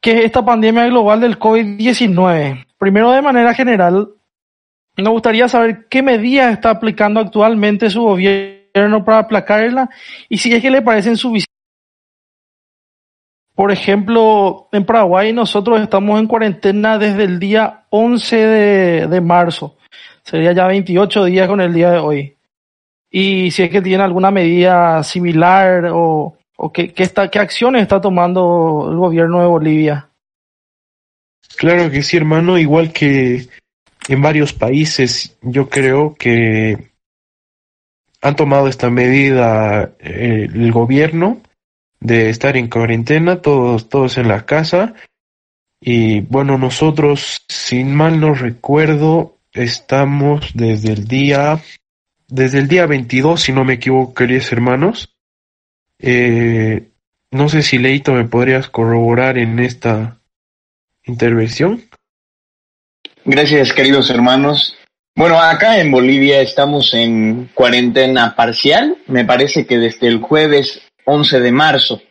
[0.00, 2.66] que es esta pandemia global del COVID-19.
[2.76, 4.08] Primero, de manera general,
[4.96, 9.88] nos gustaría saber qué medidas está aplicando actualmente su gobierno para aplacarla
[10.28, 11.48] y si es que le parecen suficientes
[13.58, 18.36] por ejemplo, en Paraguay nosotros estamos en cuarentena desde el día 11
[19.08, 19.76] de, marzo.
[20.22, 22.37] Sería ya 28 días con el día de hoy.
[23.10, 27.82] Y si es que tiene alguna medida similar o, o qué, qué, está, qué acciones
[27.82, 30.08] está tomando el gobierno de Bolivia.
[31.56, 32.58] Claro que sí, hermano.
[32.58, 33.48] Igual que
[34.08, 36.90] en varios países, yo creo que
[38.20, 41.40] han tomado esta medida eh, el gobierno
[42.00, 44.94] de estar en cuarentena, todos, todos en la casa.
[45.80, 51.62] Y bueno, nosotros, sin mal no recuerdo, estamos desde el día,
[52.28, 55.14] desde el día 22, si no me equivoco, queridos hermanos.
[55.98, 56.88] Eh,
[57.30, 60.18] no sé si Leito me podrías corroborar en esta
[61.04, 61.82] intervención.
[63.24, 64.76] Gracias, queridos hermanos.
[65.16, 68.96] Bueno, acá en Bolivia estamos en cuarentena parcial.
[69.08, 72.02] Me parece que desde el jueves 11 de marzo.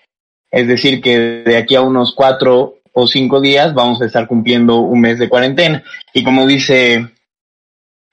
[0.51, 4.77] Es decir, que de aquí a unos cuatro o cinco días vamos a estar cumpliendo
[4.77, 5.84] un mes de cuarentena.
[6.13, 7.08] Y como dice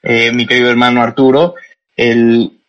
[0.03, 1.55] eh, mi querido hermano Arturo,
[1.97, 2.61] el,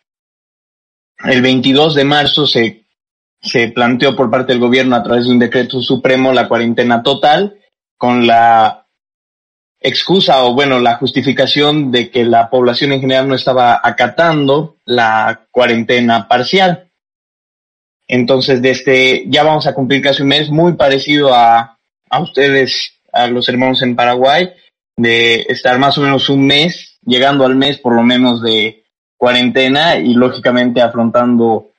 [1.24, 2.86] el 22 de marzo se
[3.46, 7.58] se planteó por parte del gobierno a través de un decreto supremo la cuarentena total
[7.96, 8.86] con la
[9.80, 15.46] excusa o bueno, la justificación de que la población en general no estaba acatando la
[15.50, 16.90] cuarentena parcial.
[18.08, 21.78] Entonces, desde ya vamos a cumplir casi un mes muy parecido a,
[22.10, 24.50] a ustedes, a los hermanos en Paraguay,
[24.96, 28.84] de estar más o menos un mes, llegando al mes por lo menos de
[29.16, 31.70] cuarentena y lógicamente afrontando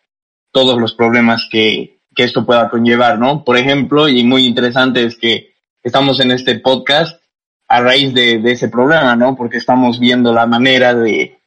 [0.52, 3.44] todos los problemas que, que esto pueda conllevar, ¿no?
[3.44, 7.22] Por ejemplo, y muy interesante es que estamos en este podcast
[7.68, 9.36] a raíz de, ese problema, ¿no?
[9.36, 11.40] Porque estamos viendo la manera de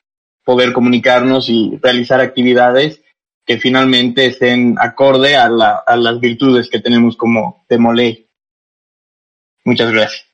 [0.45, 3.03] poder comunicarnos y realizar actividades
[3.45, 8.29] que finalmente estén acorde a, la, a las virtudes que tenemos como Temoley.
[9.65, 10.30] Muchas gracias.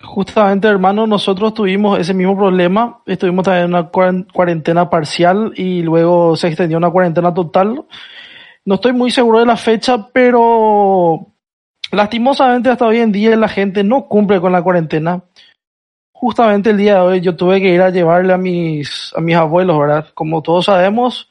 [0.00, 3.02] Justamente, hermano, nosotros tuvimos ese mismo problema.
[3.04, 3.90] Estuvimos también en una
[4.32, 7.84] cuarentena parcial y luego se extendió una cuarentena total.
[8.64, 11.26] No estoy muy seguro de la fecha, pero
[11.90, 15.24] lastimosamente hasta hoy en día la gente no cumple con la cuarentena.
[16.12, 19.36] Justamente el día de hoy yo tuve que ir a llevarle a mis, a mis
[19.36, 20.06] abuelos, ¿verdad?
[20.14, 21.30] Como todos sabemos,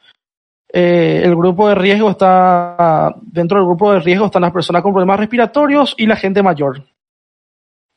[0.74, 4.92] eh, el grupo de riesgo está, dentro del grupo de riesgo están las personas con
[4.92, 6.84] problemas respiratorios y la gente mayor.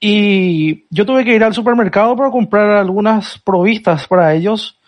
[0.00, 4.80] Y yo tuve que ir al supermercado para comprar algunas provistas para ellos.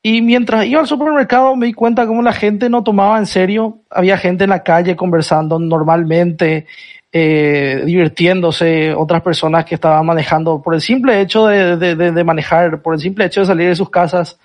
[0.00, 3.80] Y mientras iba al supermercado me di cuenta cómo la gente no tomaba en serio.
[3.90, 6.66] Había gente en la calle conversando normalmente,
[7.10, 12.82] eh, divirtiéndose, otras personas que estaban manejando por el simple hecho de, de, de, manejar,
[12.82, 14.38] por el simple hecho de salir de sus casas.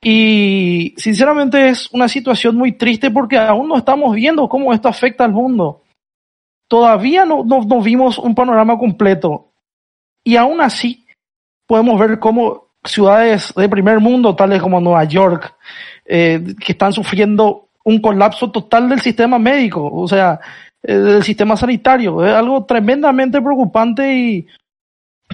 [0.00, 5.24] Y sinceramente es una situación muy triste porque aún no estamos viendo cómo esto afecta
[5.24, 5.82] al mundo
[6.68, 9.52] todavía no, no, vimos un panorama completo.
[10.22, 11.06] Y aún así,
[11.66, 15.54] podemos ver cómo ciudades de primer mundo, tales como Nueva York,
[16.04, 20.38] eh, que están sufriendo un colapso total del sistema médico, o sea,
[20.82, 22.24] eh, del sistema sanitario.
[22.24, 24.46] Es algo tremendamente preocupante y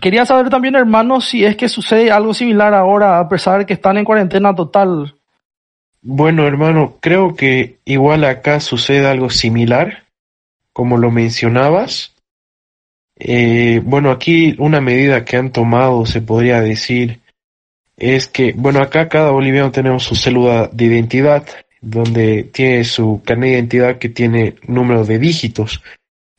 [0.01, 3.75] quería saber también, hermano, si es que sucede algo similar ahora, a pesar de que
[3.75, 5.15] están en cuarentena total.
[6.01, 10.04] Bueno, hermano, creo que igual acá sucede algo similar
[10.75, 12.13] como lo mencionabas.
[13.17, 17.21] Eh, bueno, aquí una medida que han tomado, se podría decir,
[17.97, 21.47] es que, bueno, acá cada boliviano tenemos su célula de identidad,
[21.81, 25.83] donde tiene su carnet de identidad que tiene número de dígitos.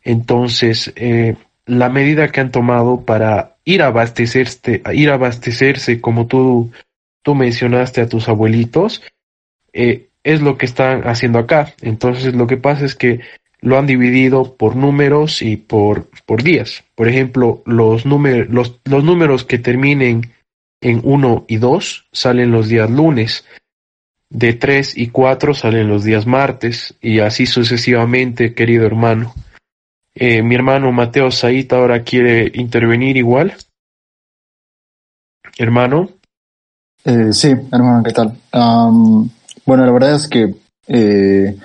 [0.04, 6.71] Entonces, eh, la medida que han tomado para ir a abastecerse, ir abastecerse como tú,
[7.24, 9.02] tú mencionaste a tus abuelitos,
[9.71, 11.74] eh, es lo que están haciendo acá.
[11.82, 13.21] Entonces, lo que pasa es que
[13.65, 16.84] lo han dividido por números y por, por días.
[16.93, 20.34] Por ejemplo, los, los, los números que terminen
[20.82, 23.43] en 1 y 2 salen los días lunes,
[24.30, 29.34] de 3 y 4 salen los días martes, y así sucesivamente, querido hermano.
[30.13, 33.56] Eh, mi hermano Mateo Said ahora quiere intervenir igual.
[35.58, 36.10] Hermano.
[37.04, 38.38] Eh, sí, hermano, ¿qué tal?
[39.65, 40.54] bueno, la verdad es que
[40.88, 41.58] eh,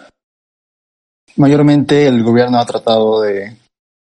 [1.36, 3.56] mayormente el gobierno ha tratado de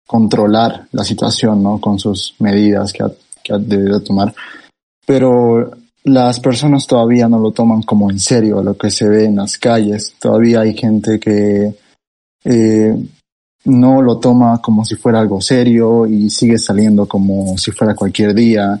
[0.06, 1.80] controlar la situación, ¿no?
[1.80, 3.10] Con sus medidas que ha,
[3.42, 4.34] que ha debido tomar.
[5.06, 5.70] Pero
[6.04, 9.58] las personas todavía no lo toman como en serio lo que se ve en las
[9.58, 10.14] calles.
[10.18, 11.74] Todavía hay gente que
[12.44, 13.08] eh,
[13.64, 18.34] no lo toma como si fuera algo serio y sigue saliendo como si fuera cualquier
[18.34, 18.80] día.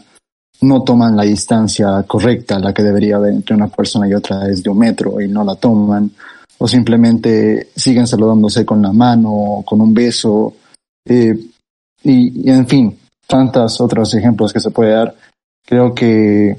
[0.60, 4.62] No toman la distancia correcta, la que debería haber entre una persona y otra es
[4.62, 6.10] de un metro y no la toman
[6.58, 10.54] o simplemente siguen saludándose con la mano, con un beso,
[11.04, 11.34] eh,
[12.02, 15.14] y, en fin, tantos otros ejemplos que se puede dar.
[15.64, 16.56] Creo que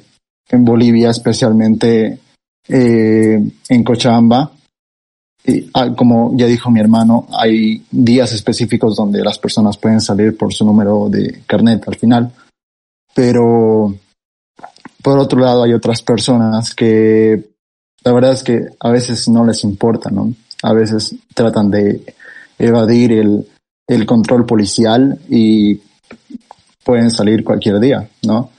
[0.49, 2.19] en Bolivia, especialmente
[2.67, 4.51] eh, en Cochabamba,
[5.73, 10.53] ah, como ya dijo mi hermano, hay días específicos donde las personas pueden salir por
[10.53, 12.31] su número de carnet al final,
[13.13, 13.95] pero
[15.01, 17.48] por otro lado hay otras personas que
[18.03, 20.33] la verdad es que a veces no les importa, ¿no?
[20.63, 22.15] A veces tratan de
[22.57, 23.47] evadir el,
[23.87, 25.81] el control policial y
[26.83, 28.51] pueden salir cualquier día, ¿no?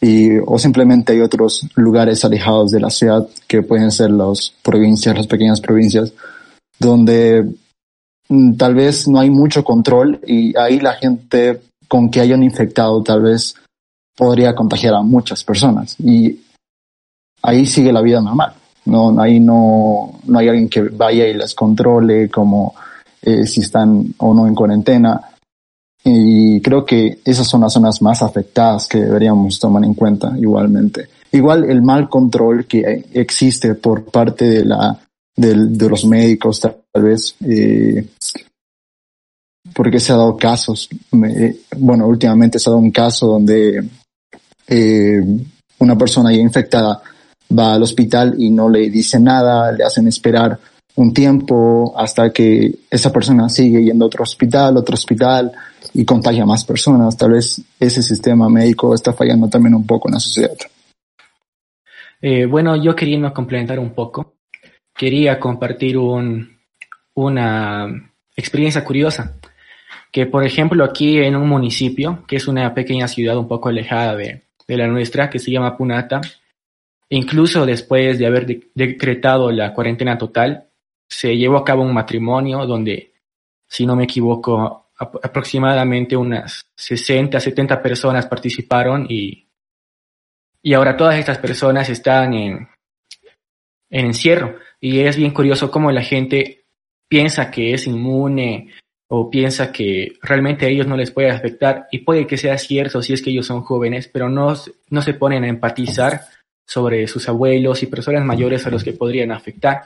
[0.00, 5.16] Y, o simplemente hay otros lugares alejados de la ciudad que pueden ser las provincias,
[5.16, 6.12] las pequeñas provincias,
[6.78, 7.46] donde
[8.28, 13.02] mm, tal vez no hay mucho control y ahí la gente con que hayan infectado
[13.02, 13.54] tal vez
[14.16, 16.40] podría contagiar a muchas personas y
[17.42, 18.54] ahí sigue la vida normal.
[18.86, 22.74] No, ahí no, no hay alguien que vaya y las controle como
[23.22, 25.20] eh, si están o no en cuarentena.
[26.04, 31.08] Y creo que esas son las zonas más afectadas que deberíamos tomar en cuenta igualmente.
[31.32, 34.98] Igual el mal control que existe por parte de la
[35.36, 38.06] del- de los médicos, tal vez, eh,
[39.74, 43.86] porque se ha dado casos, me- bueno, últimamente se ha dado un caso donde
[44.68, 45.20] eh,
[45.78, 47.00] una persona ya infectada
[47.56, 50.58] va al hospital y no le dice nada, le hacen esperar
[50.96, 55.52] un tiempo hasta que esa persona sigue yendo a otro hospital, otro hospital
[55.92, 57.16] y contagia a más personas.
[57.16, 60.56] Tal vez ese sistema médico está fallando también un poco en la sociedad.
[62.20, 64.34] Eh, bueno, yo queriendo complementar un poco,
[64.94, 66.58] quería compartir un,
[67.14, 67.86] una
[68.34, 69.34] experiencia curiosa.
[70.10, 74.16] Que, por ejemplo, aquí en un municipio, que es una pequeña ciudad un poco alejada
[74.16, 76.22] de la nuestra, que se llama Punata,
[77.10, 80.68] incluso después de haber de- decretado la cuarentena total,
[81.08, 83.12] se llevó a cabo un matrimonio donde,
[83.68, 89.44] si no me equivoco, ap- aproximadamente unas 60, 70 personas participaron y
[90.62, 92.68] y ahora todas estas personas están en,
[93.88, 94.56] en encierro.
[94.80, 96.64] Y es bien curioso cómo la gente
[97.06, 98.72] piensa que es inmune
[99.08, 101.86] o piensa que realmente a ellos no les puede afectar.
[101.92, 104.54] Y puede que sea cierto si es que ellos son jóvenes, pero no,
[104.90, 106.22] no se ponen a empatizar
[106.66, 109.84] sobre sus abuelos y personas mayores a los que podrían afectar.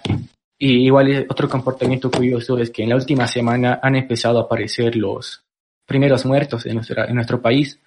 [0.59, 4.43] Y igual eh, otro comportamiento curioso es que en la última semana han empezado a
[4.43, 5.45] aparecer los
[5.87, 7.81] primeros muertos en, nuestra, en nuestro país.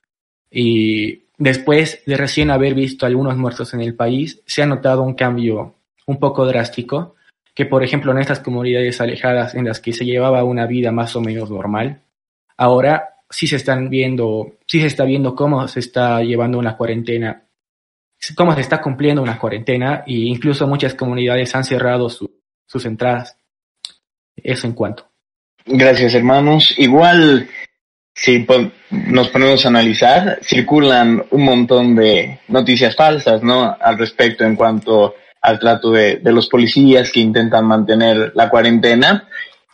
[0.50, 5.16] Y después de recién haber visto algunos muertos en el país, se ha notado un
[5.16, 5.76] cambio
[6.06, 7.16] un poco drástico,
[7.56, 11.16] que por ejemplo en estas comunidades alejadas en las que se llevaba una vida más
[11.16, 12.02] o menos normal,
[12.58, 17.44] ahora sí se están viendo, sí se está viendo cómo se está llevando una cuarentena,
[18.36, 22.32] cómo se está cumpliendo una cuarentena e incluso muchas comunidades han cerrado su-
[22.66, 23.38] sus entradas.
[24.36, 25.10] Eso en cuanto.
[25.66, 26.74] Gracias, hermanos.
[26.78, 27.48] Igual,
[28.16, 28.46] si
[28.92, 33.76] nos ponemos a analizar, circulan un montón de noticias falsas, ¿no?
[33.80, 39.28] Al respecto en cuanto al trato de, de los policías que intentan mantener la cuarentena.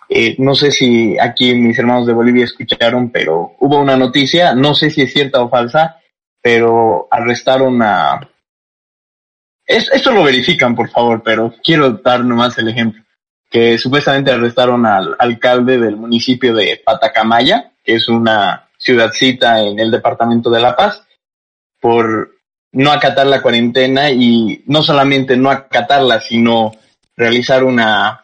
[0.10, 4.74] Eh, no sé si aquí mis hermanos de Bolivia escucharon, pero hubo una noticia, no
[4.74, 5.97] sé si es cierta o falsa,
[6.41, 8.29] pero arrestaron a...
[9.70, 13.03] Es- esto lo verifican, por favor, pero quiero dar nomás el ejemplo
[13.51, 19.91] que supuestamente arrestaron al alcalde del municipio de Patacamaya, que es una ciudadcita en el
[19.91, 21.03] departamento de La Paz,
[21.80, 22.32] por
[22.72, 26.72] no acatar la cuarentena y no solamente no acatarla, sino
[27.15, 28.22] realizar una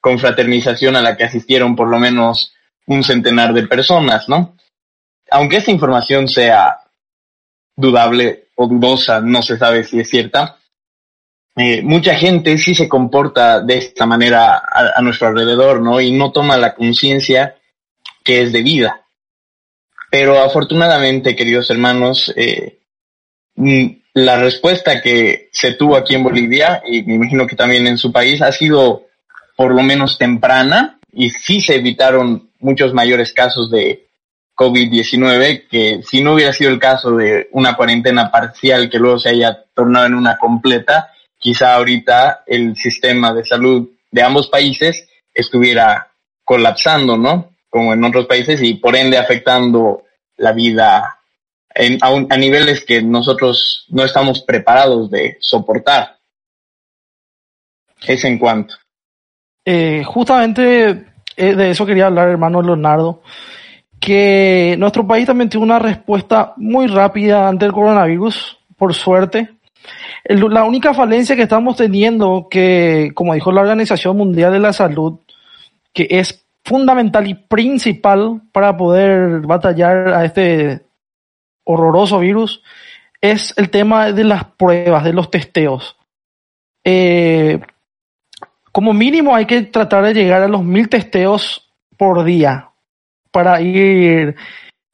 [0.00, 2.52] confraternización a la que asistieron por lo menos
[2.86, 4.56] un centenar de personas, ¿no?
[5.30, 6.78] Aunque esta información sea
[7.76, 10.58] dudable o dudosa, no se sabe si es cierta,
[11.56, 16.00] eh, mucha gente sí se comporta de esta manera a, nuestro alrededor, ¿no?
[16.00, 17.56] Y no toma la conciencia
[18.24, 19.02] que es debida.
[20.10, 22.80] Pero afortunadamente, queridos hermanos, eh,
[23.54, 27.98] mm, la respuesta que se tuvo aquí en Bolivia, y me imagino que también en
[27.98, 29.06] su país, ha sido
[29.56, 34.08] por lo menos temprana y sí se evitaron muchos mayores casos de
[34.56, 39.30] COVID-19, que si no hubiera sido el caso de una cuarentena parcial que luego se
[39.30, 41.10] haya tornado en una completa,
[41.44, 46.10] quizá ahorita el sistema de salud de ambos países estuviera
[46.42, 47.50] colapsando, ¿no?
[47.68, 50.04] Como en otros países y por ende afectando
[50.38, 51.18] la vida
[51.74, 56.16] en, a, un- a niveles que nosotros no estamos preparados de soportar.
[58.06, 58.74] Es en cuanto.
[59.66, 61.04] Eh, justamente
[61.36, 63.22] eh, de eso quería hablar, hermano Leonardo,
[64.00, 69.53] que nuestro país también tiene una respuesta muy rápida ante el coronavirus, por suerte.
[70.24, 75.18] La única falencia que estamos teniendo, que como dijo la Organización Mundial de la Salud,
[75.92, 80.82] que es fundamental y principal para poder batallar a este
[81.64, 82.62] horroroso virus,
[83.20, 85.96] es el tema de las pruebas, de los testeos.
[86.84, 87.60] Eh,
[88.72, 92.70] como mínimo hay que tratar de llegar a los mil testeos por día
[93.30, 94.34] para ir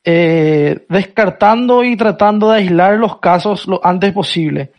[0.04, 4.72] eh, descartando y tratando de aislar los casos lo antes posible.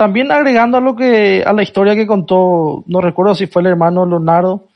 [0.00, 3.66] También agregando a lo que a la historia que contó, no recuerdo si fue el
[3.66, 4.68] hermano Leonardo,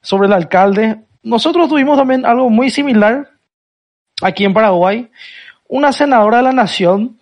[0.00, 1.02] sobre el alcalde.
[1.22, 3.28] Nosotros tuvimos también algo muy similar
[4.22, 5.10] aquí en Paraguay.
[5.68, 7.18] Una senadora de la nación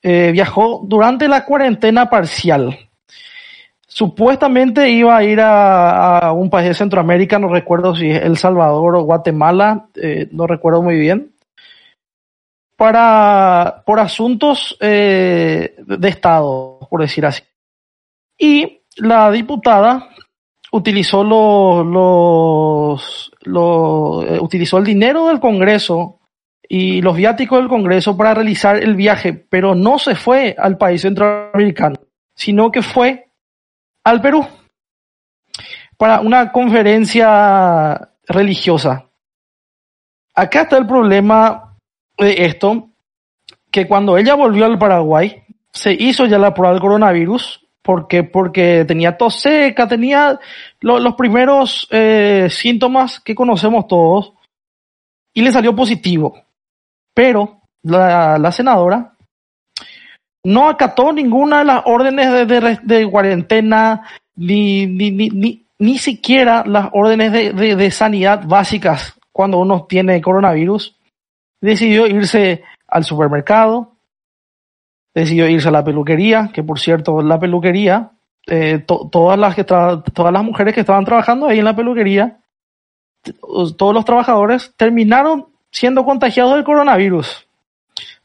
[0.00, 2.78] eh, viajó durante la cuarentena parcial
[3.86, 8.96] Supuestamente iba a ir a, un país de Centroamérica, no recuerdo si es El Salvador
[8.96, 11.32] o Guatemala, eh, no recuerdo muy bien,
[12.76, 17.42] para, por asuntos eh, de Estado, por decir así.
[18.38, 20.10] Y la diputada
[20.72, 26.20] utilizó los, los, los eh, utilizó el dinero del Congreso
[26.68, 31.02] y los viáticos del Congreso para realizar el viaje, pero no se fue al país
[31.02, 31.96] centroamericano,
[32.34, 33.30] sino que fue
[34.04, 34.46] al Perú.
[35.96, 39.06] para una conferencia religiosa.
[40.34, 41.65] Acá está el problema
[42.18, 42.90] de esto,
[43.70, 45.42] que cuando ella volvió al Paraguay,
[45.72, 50.40] se hizo ya la prueba del coronavirus, porque porque tenía tos seca, tenía
[50.80, 54.32] los primeros eh, síntomas que conocemos todos,
[55.34, 56.42] y le salió positivo.
[57.14, 59.12] Pero la, la senadora
[60.46, 64.02] no acató ninguna de las órdenes de, de, de cuarentena,
[64.36, 70.95] ni, ni, ni, ni, siquiera las órdenes de, de, sanidad básicas cuando uno tiene coronavirus.
[71.60, 73.92] Decidió irse al supermercado,
[75.14, 78.12] decidió irse a la peluquería, que por cierto, la peluquería,
[78.46, 82.38] eh, todas, las que todas las mujeres que estaban trabajando ahí en la peluquería,
[83.76, 87.46] todos los trabajadores terminaron siendo contagiados del coronavirus.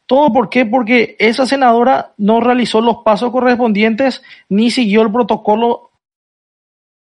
[0.05, 0.65] ¿Todo por qué?
[0.65, 5.91] Porque esa senadora no realizó los pasos correspondientes ni siguió el protocolo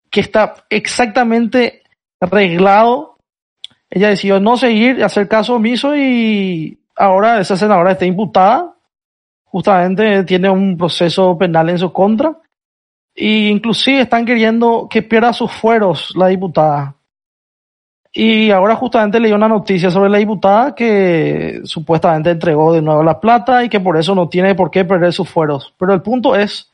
[0.09, 1.83] que está exactamente
[2.19, 3.16] arreglado.
[3.89, 8.75] Ella decidió no seguir, hacer caso omiso y ahora esa senadora está imputada.
[9.45, 12.37] Justamente tiene un proceso penal en su contra.
[13.15, 16.95] E inclusive están queriendo que pierda sus fueros la diputada.
[18.11, 23.19] Y ahora justamente leí una noticia sobre la diputada que supuestamente entregó de nuevo la
[23.19, 25.73] plata y que por eso no tiene por qué perder sus fueros.
[25.77, 26.71] Pero el punto es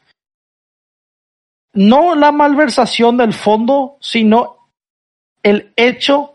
[1.74, 4.70] no la malversación del fondo, sino
[5.42, 6.33] el hecho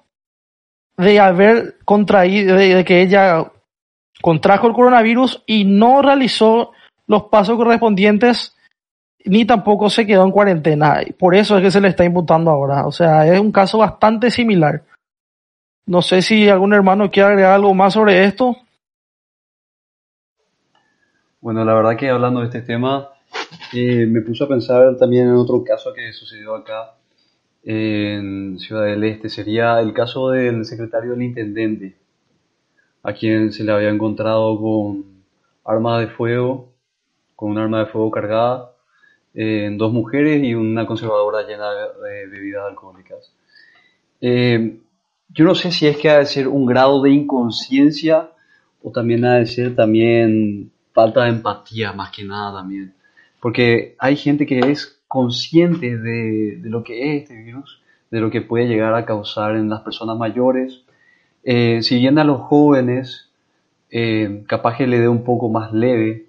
[0.98, 3.50] de haber contraído, de, que ella
[4.20, 6.72] contrajo el coronavirus y no realizó
[7.06, 8.54] los pasos correspondientes
[9.24, 11.00] ni tampoco se quedó en cuarentena.
[11.18, 12.86] Por eso es que se le está imputando ahora.
[12.86, 14.82] O sea, es un caso bastante similar.
[15.86, 18.56] No sé si algún hermano quiere agregar algo más sobre esto.
[21.40, 23.10] Bueno, la verdad que hablando de este tema,
[23.72, 26.97] eh, me puso a pensar también en otro caso que sucedió acá
[27.70, 29.28] en Ciudad del Este.
[29.28, 31.96] Sería el caso del secretario del intendente,
[33.02, 35.04] a quien se le había encontrado con
[35.66, 36.72] armas de fuego,
[37.36, 38.72] con un arma de fuego cargada,
[39.34, 43.34] en dos mujeres y una conservadora llena de bebidas alcohólicas.
[44.22, 44.78] Eh,
[45.28, 48.30] yo no sé si es que ha de ser un grado de inconsciencia
[48.82, 52.94] o también ha de ser también falta de empatía más que nada también.
[53.40, 58.42] Porque hay gente que es consciente de, lo que es este virus, de lo que
[58.42, 60.84] puede llegar a causar en las personas mayores.
[61.42, 63.30] Eh, si bien a los jóvenes
[63.90, 66.26] eh, capaz que le dé un poco más leve,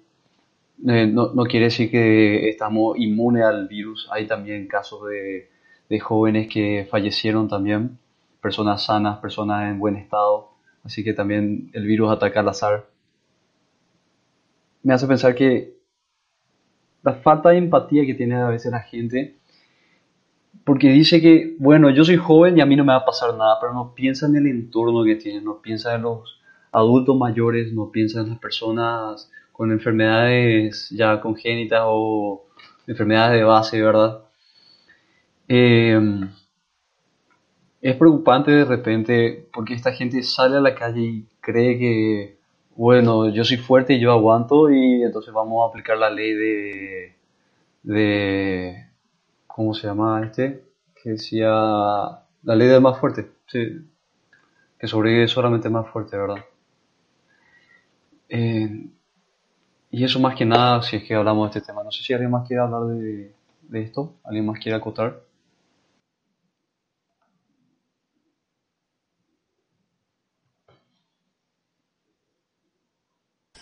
[0.88, 4.08] eh, no, quiere decir que estamos inmunes al virus.
[4.10, 5.50] Hay también casos de,
[5.90, 7.98] de jóvenes que fallecieron también,
[8.40, 10.50] personas sanas, personas en buen estado.
[10.84, 12.86] Así que también el virus ataca al azar.
[14.82, 15.79] Me hace pensar que
[17.02, 19.36] la falta de empatía que tiene a veces la gente,
[20.64, 23.34] porque dice que, bueno, yo soy joven y a mí no me va a pasar
[23.34, 26.40] nada, pero no piensa en el entorno que tiene, no piensa en los
[26.72, 32.46] adultos mayores, no piensa en las personas con enfermedades ya congénitas o
[32.86, 34.24] enfermedades de base, ¿verdad?
[35.48, 36.30] Em,
[37.80, 42.39] es preocupante de repente porque esta gente sale a la calle y cree que
[42.80, 47.14] bueno, yo soy fuerte y yo aguanto y entonces vamos a aplicar la ley de,
[47.82, 48.86] de
[49.46, 50.64] ¿cómo se llama este?
[50.94, 53.86] Que decía la ley del más fuerte, sí,
[54.78, 56.42] que sobrevive solamente más fuerte, ¿verdad?
[58.30, 58.88] Eh,
[59.90, 61.84] y eso más que nada, si es que hablamos de este tema.
[61.84, 63.34] No sé si alguien más quiere hablar de,
[63.68, 65.20] de esto, alguien más quiere acotar.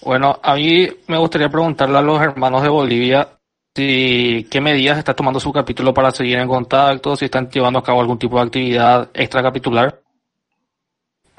[0.03, 3.28] Bueno, a mí me gustaría preguntarle a los hermanos de Bolivia
[3.74, 7.82] si qué medidas está tomando su capítulo para seguir en contacto, si están llevando a
[7.82, 10.01] cabo algún tipo de actividad extracapitular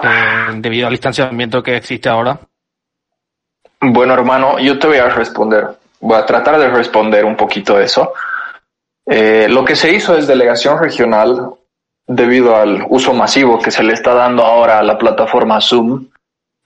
[0.02, 0.08] eh,
[0.56, 2.40] debido al distanciamiento que existe ahora.
[3.82, 5.68] Bueno, hermano, yo te voy a responder.
[6.02, 8.14] Voy a tratar de responder un poquito eso.
[9.06, 11.54] Eh, lo que se hizo es delegación regional
[12.06, 16.08] debido al uso masivo que se le está dando ahora a la plataforma Zoom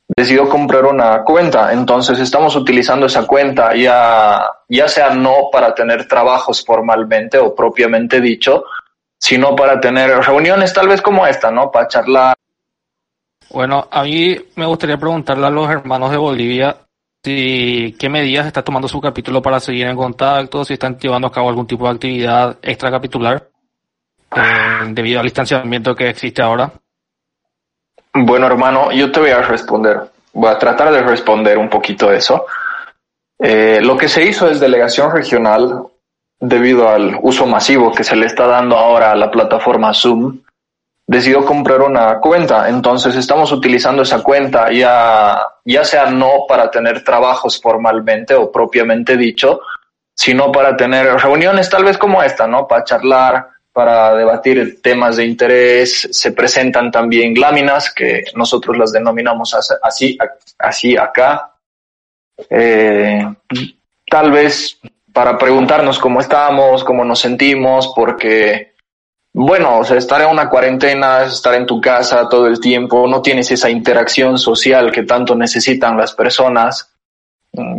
[0.08, 1.74] decidió comprar una cuenta.
[1.74, 8.20] Entonces estamos utilizando esa cuenta ya, ya sea no para tener trabajos formalmente o propiamente
[8.22, 8.66] dicho,
[9.18, 11.72] sino para tener reuniones tal vez como esta, ¿no?
[11.72, 12.36] Para charlar.
[13.52, 16.78] Bueno, a mí me gustaría preguntarle a los hermanos de Bolivia
[17.24, 21.32] si qué medidas está tomando su capítulo para seguir en contacto, si están llevando a
[21.32, 23.48] cabo algún tipo de actividad extracapitular
[24.36, 24.40] eh,
[24.90, 26.72] debido al distanciamiento que existe ahora.
[28.16, 30.02] Bueno, hermano, yo te voy a responder.
[30.34, 32.46] Voy a tratar de responder un poquito eso.
[33.40, 35.84] Eh, lo que se hizo es delegación regional
[36.40, 40.40] debido al uso masivo que se le está dando ahora a la plataforma Zoom,
[41.08, 42.70] decidió comprar una cuenta.
[42.70, 49.18] Entonces estamos utilizando esa cuenta ya, ya sea no para tener trabajos formalmente o propiamente
[49.18, 49.62] dicho,
[50.16, 52.68] sino para tener reuniones tal vez como esta, ¿no?
[52.68, 56.08] Para charlar, para debatir temas de interés.
[56.12, 60.18] Se presentan también láminas que nosotros las denominamos así,
[60.60, 61.56] así acá.
[62.50, 63.26] Eh,
[64.06, 64.80] tal vez
[65.12, 68.74] para preguntarnos cómo estamos, cómo nos sentimos, porque,
[69.34, 73.22] bueno, o sea, estar en una cuarentena, estar en tu casa todo el tiempo, no
[73.22, 76.90] tienes esa interacción social que tanto necesitan las personas.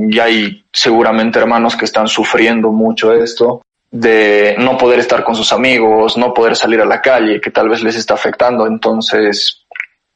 [0.09, 3.64] Y hay seguramente hermanos que están sufriendo mucho esto
[3.95, 7.69] de no poder estar con sus amigos, no poder salir a la calle, que tal
[7.69, 8.67] vez les está afectando.
[8.67, 9.65] Entonces,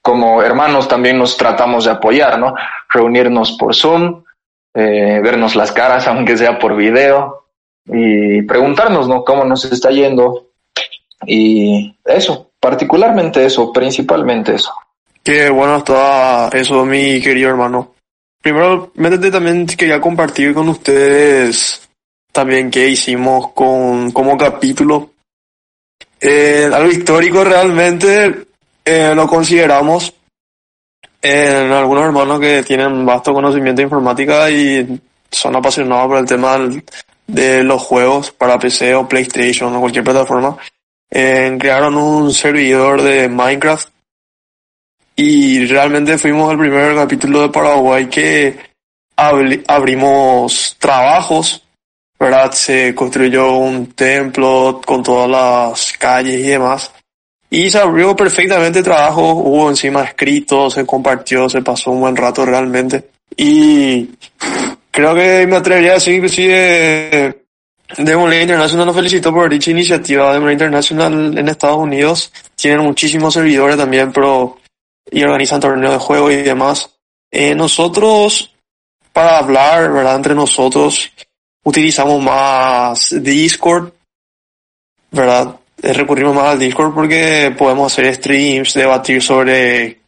[0.03, 2.57] como hermanos también nos tratamos de apoyar, ¿no?
[2.89, 4.25] Reunirnos por Zoom,
[4.75, 7.45] eh, vernos las caras, aunque sea por video,
[7.87, 9.23] y preguntarnos, ¿no?
[9.23, 10.49] Cómo nos está yendo.
[11.25, 14.73] Y eso, particularmente eso, principalmente eso.
[15.23, 17.95] Qué bueno está eso, mi querido hermano.
[18.43, 18.91] Primero,
[19.31, 21.88] también quería compartir con ustedes
[22.33, 25.11] también qué hicimos con, como capítulo.
[26.21, 28.47] Eh, algo histórico realmente
[28.85, 30.13] eh, lo consideramos
[31.21, 35.01] en algunos hermanos que tienen vasto conocimiento de informática y
[35.31, 36.59] son apasionados por el tema
[37.27, 40.57] de los juegos para PC o PlayStation o cualquier plataforma.
[41.11, 43.89] Eh, crearon un servidor de Minecraft
[45.17, 48.57] y realmente fuimos el primer capítulo de Paraguay que
[49.17, 51.65] abrimos trabajos,
[52.19, 52.53] ¿verdad?
[52.53, 56.93] Se construyó un templo con todas las calles y demás.
[57.51, 62.45] Y se abrió perfectamente trabajo, hubo encima escrito, se compartió, se pasó un buen rato
[62.45, 63.09] realmente.
[63.37, 64.11] Y
[64.91, 67.45] creo que me atrevería a decir inclusive
[67.97, 70.33] Demolay International nos felicitó por dicha iniciativa.
[70.33, 74.59] Demolay International en Estados Unidos tienen muchísimos servidores también, pero
[75.11, 76.91] y organizan torneos de juego y demás.
[77.31, 78.55] Eh, nosotros,
[79.13, 80.17] para hablar, ¿verdad?
[80.17, 81.11] Entre nosotros,
[81.65, 83.93] utilizamos más Discord,
[85.11, 85.57] ¿verdad?
[85.81, 90.01] Recurrimos más al Discord porque podemos hacer streams, debatir sobre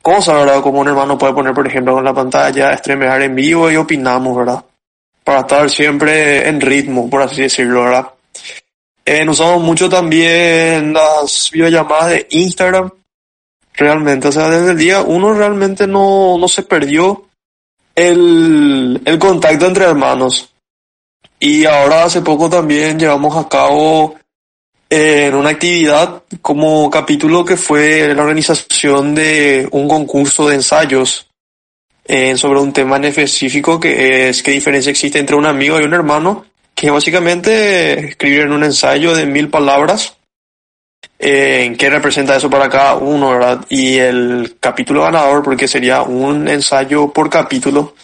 [0.00, 0.62] cosas, ¿verdad?
[0.62, 4.36] Como un hermano puede poner, por ejemplo, en la pantalla, streamear en vivo y opinamos,
[4.36, 4.64] ¿verdad?
[5.24, 8.08] Para estar siempre en ritmo, por así decirlo, ¿verdad?
[9.04, 12.90] Eh, usamos mucho también las videollamadas de Instagram
[13.74, 14.28] realmente.
[14.28, 17.26] O sea, desde el día uno realmente no, no se perdió
[17.94, 20.51] el, el contacto entre hermanos.
[21.44, 24.14] Y ahora hace poco también llevamos a cabo
[24.88, 31.26] eh, en una actividad como capítulo que fue la organización de un concurso de ensayos
[32.04, 35.82] eh, sobre un tema en específico que es qué diferencia existe entre un amigo y
[35.82, 40.16] un hermano, que básicamente escribir en un ensayo de mil palabras
[41.18, 43.66] en qué representa eso para cada uno, ¿verdad?
[43.68, 47.96] Y el capítulo ganador, porque sería un ensayo por capítulo,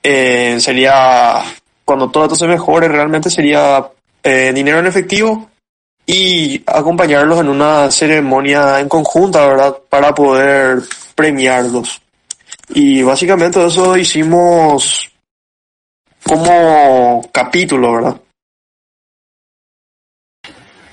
[0.00, 1.42] eh, sería,
[1.88, 3.82] cuando todo esto se mejore, realmente sería
[4.22, 5.48] eh, dinero en efectivo
[6.04, 9.74] y acompañarlos en una ceremonia en conjunta, ¿verdad?
[9.88, 10.82] Para poder
[11.14, 12.02] premiarlos.
[12.74, 15.10] Y básicamente eso hicimos
[16.22, 18.20] como capítulo, ¿verdad?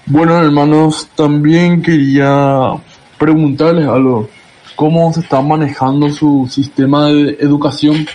[0.05, 2.71] Bueno, hermanos, también quería
[3.19, 4.29] preguntarles algo.
[4.77, 8.07] ¿Cómo se está manejando su sistema de educación?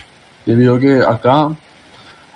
[0.47, 1.55] Debido a que acá,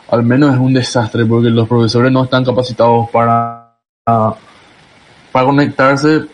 [0.10, 3.74] al menos es un desastre, porque los profesores no están capacitados para,
[4.06, 6.26] para conectarse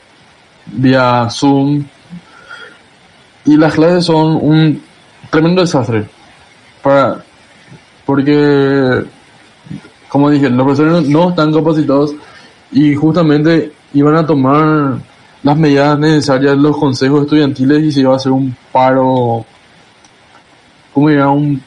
[0.67, 1.83] vía Zoom.
[3.45, 4.81] Y las clases son un
[5.29, 6.05] tremendo desastre.
[6.81, 7.23] Para,
[8.05, 9.03] porque,
[10.09, 12.13] como dije, los profesores no están capacitados
[12.71, 14.97] y justamente iban a tomar
[15.43, 19.45] las medidas necesarias los consejos estudiantiles y se iba a hacer un paro,
[20.93, 21.29] ¿cómo diría?
[21.29, 21.61] Un,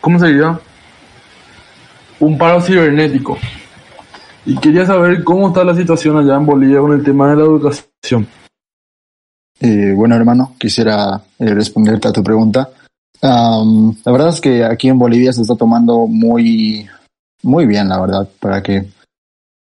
[0.00, 0.58] ¿Cómo sería?
[2.20, 3.38] Un paro cibernético.
[4.46, 7.42] Y quería saber cómo está la situación allá en Bolivia con el tema de la
[7.42, 8.26] educación.
[9.60, 12.70] Eh, bueno, hermano, quisiera eh, responderte a tu pregunta.
[13.22, 16.86] la verdad es que aquí en Bolivia se está tomando muy,
[17.42, 18.86] muy bien, la verdad, para que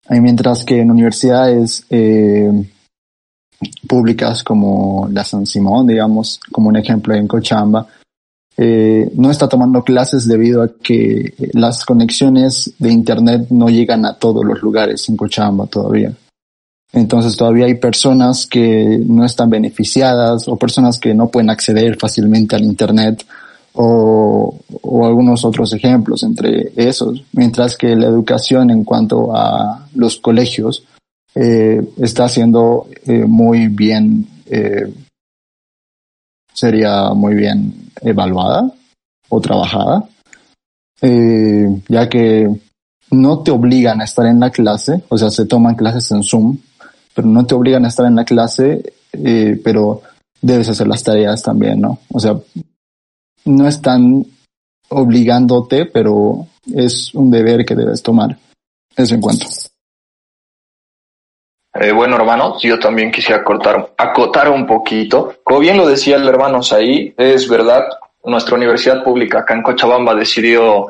[0.10, 2.52] mientras que en universidades eh,
[3.88, 7.88] públicas como la San Simón, digamos, como un ejemplo en Cochamba,
[8.58, 14.16] eh, no está tomando clases debido a que las conexiones de Internet no llegan a
[14.16, 16.14] todos los lugares en Cochamba todavía.
[16.94, 22.56] Entonces todavía hay personas que no están beneficiadas o personas que no pueden acceder fácilmente
[22.56, 23.26] al Internet
[23.74, 30.18] o, o algunos otros ejemplos entre esos, mientras que la educación en cuanto a los
[30.18, 30.84] colegios
[31.40, 34.92] eh, está siendo eh, muy bien, eh,
[36.58, 38.72] sería muy bien evaluada
[39.30, 40.10] o trabajada,
[41.02, 42.50] eh, ya que
[43.12, 46.58] no te obligan a estar en la clase, o sea, se toman clases en Zoom,
[47.14, 50.02] pero no te obligan a estar en la clase, eh, pero
[50.42, 52.00] debes hacer las tareas también, ¿no?
[52.12, 52.36] O sea,
[53.46, 54.26] no están
[54.90, 58.36] obligándote, pero es un deber que debes tomar
[58.96, 59.46] eso en cuenta.
[61.80, 65.36] Eh, bueno, hermanos, yo también quisiera cortar, acotar un poquito.
[65.44, 67.88] Como bien lo decía el hermano ahí, es verdad,
[68.24, 70.88] nuestra universidad pública acá en Cochabamba decidió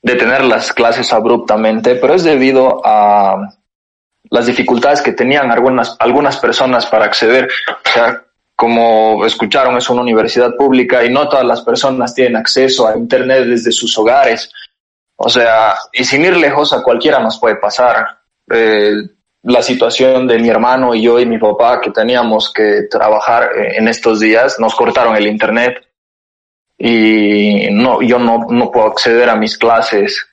[0.00, 3.48] detener las clases abruptamente, pero es debido a
[4.30, 7.48] las dificultades que tenían algunas, algunas personas para acceder.
[7.68, 8.22] O sea,
[8.54, 13.44] como escucharon, es una universidad pública y no todas las personas tienen acceso a Internet
[13.44, 14.50] desde sus hogares.
[15.16, 18.20] O sea, y sin ir lejos, a cualquiera nos puede pasar.
[18.50, 18.94] Eh,
[19.48, 23.88] la situación de mi hermano y yo y mi papá que teníamos que trabajar en
[23.88, 25.86] estos días, nos cortaron el Internet
[26.76, 30.26] y no, yo no, no puedo acceder a mis clases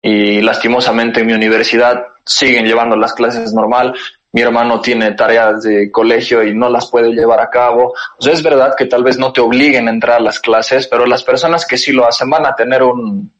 [0.00, 3.94] y lastimosamente en mi universidad siguen llevando las clases normal.
[4.32, 7.92] Mi hermano tiene tareas de colegio y no las puede llevar a cabo.
[8.18, 10.86] O sea, es verdad que tal vez no te obliguen a entrar a las clases,
[10.86, 13.30] pero las personas que sí lo hacen van a tener un,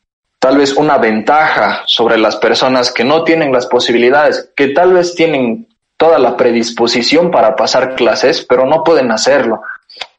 [0.43, 5.15] tal vez una ventaja sobre las personas que no tienen las posibilidades, que tal vez
[5.15, 9.63] tienen toda la predisposición para pasar clases, pero no pueden hacerlo.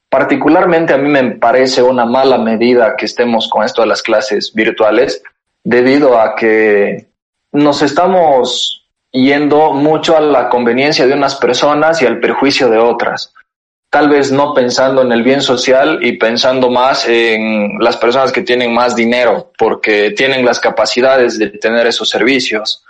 [0.08, 4.54] Particularmente a mí me parece una mala medida que estemos con esto de las clases
[4.54, 5.22] virtuales,
[5.62, 7.06] debido a que
[7.52, 13.34] nos estamos yendo mucho a la conveniencia de unas personas y al perjuicio de otras.
[13.94, 18.42] Tal vez no pensando en el bien social y pensando más en las personas que
[18.42, 22.84] tienen más dinero, porque tienen las capacidades de tener esos servicios.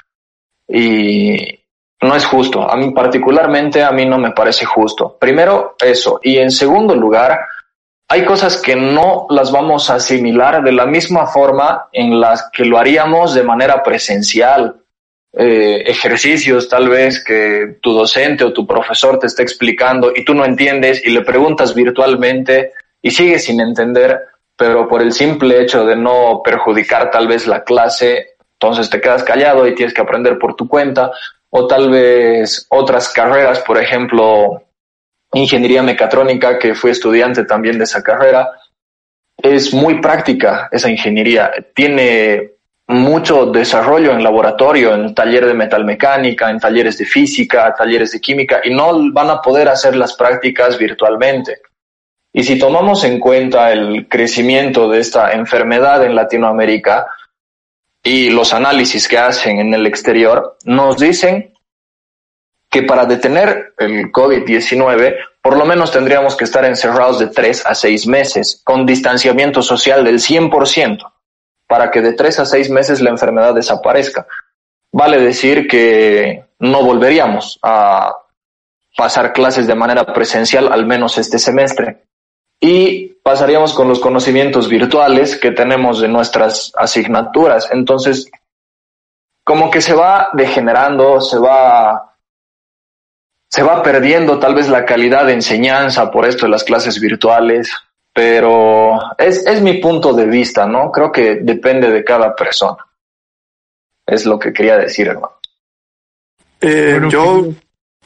[0.66, 1.60] Y,
[2.04, 2.70] no es justo.
[2.70, 5.18] A mí particularmente, a mí no me parece justo.
[5.20, 6.20] Primero, eso.
[6.24, 7.40] Y en segundo lugar,
[8.08, 12.66] hay cosas que no las vamos a asimilar de la misma forma en las que
[12.66, 14.83] lo haríamos de manera presencial.
[15.36, 20.36] Eh, ejercicios tal vez que tu docente o tu profesor te esté explicando y tú
[20.36, 24.20] no entiendes y le preguntas virtualmente y sigues sin entender,
[24.56, 29.24] pero por el simple hecho de no perjudicar tal vez la clase, entonces te quedas
[29.24, 31.12] callado y tienes que aprender por tu cuenta
[31.50, 34.64] o tal vez otras carreras, por ejemplo,
[35.34, 38.52] ingeniería mecatrónica, que fui estudiante también de esa carrera.
[39.36, 42.53] Es muy práctica esa ingeniería, tiene
[42.88, 48.62] mucho desarrollo en laboratorio, en taller de metalmecánica, en talleres de física, talleres de química,
[48.64, 51.62] y no van a poder hacer las prácticas virtualmente.
[52.34, 57.06] Y si tomamos en cuenta el crecimiento de esta enfermedad en Latinoamérica,
[58.04, 61.54] y los análisis que hacen en el exterior nos dicen
[62.70, 67.74] que para detener el COVID-19 por lo menos tendríamos que estar encerrados de tres a
[67.76, 71.13] seis meses con distanciamiento social del 100%
[71.74, 74.28] para que de tres a seis meses la enfermedad desaparezca.
[74.92, 78.16] Vale decir que no volveríamos a
[78.96, 82.04] pasar clases de manera presencial al menos este semestre
[82.60, 87.68] y pasaríamos con los conocimientos virtuales que tenemos de nuestras asignaturas.
[87.72, 88.30] Entonces,
[89.44, 92.18] como que se va degenerando, se va,
[93.50, 97.76] se va perdiendo tal vez la calidad de enseñanza por esto de las clases virtuales,
[98.14, 100.92] pero es, es mi punto de vista, ¿no?
[100.92, 102.78] Creo que depende de cada persona.
[104.06, 105.34] Es lo que quería decir, hermano.
[106.62, 107.56] Eh, Bueno, yo, querido-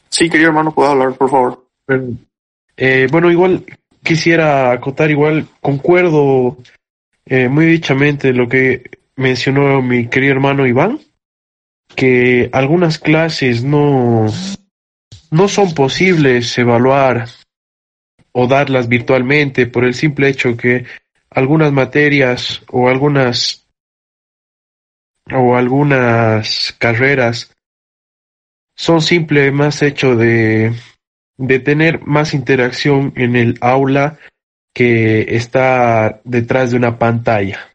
[0.08, 1.64] sí, querido hermano, puedo hablar, por favor.
[2.76, 3.64] Eh, bueno, igual
[4.02, 6.56] quisiera acotar, igual concuerdo
[7.26, 8.84] eh, muy dichamente lo que
[9.16, 11.00] mencionó mi querido hermano Iván,
[11.94, 14.26] que algunas clases no,
[15.30, 17.26] no son posibles evaluar
[18.32, 20.84] o darlas virtualmente por el simple hecho que
[21.30, 23.66] algunas materias o algunas
[25.30, 27.54] o algunas carreras
[28.74, 30.72] son simple más hecho de
[31.38, 34.18] de tener más interacción en el aula
[34.74, 37.70] que está detrás de una pantalla.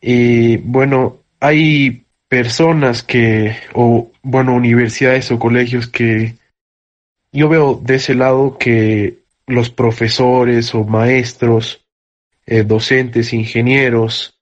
[0.00, 6.34] Y bueno, hay personas que, o bueno, universidades o colegios que
[7.32, 11.84] yo veo de ese lado que los profesores o maestros,
[12.46, 14.38] eh, docentes, ingenieros,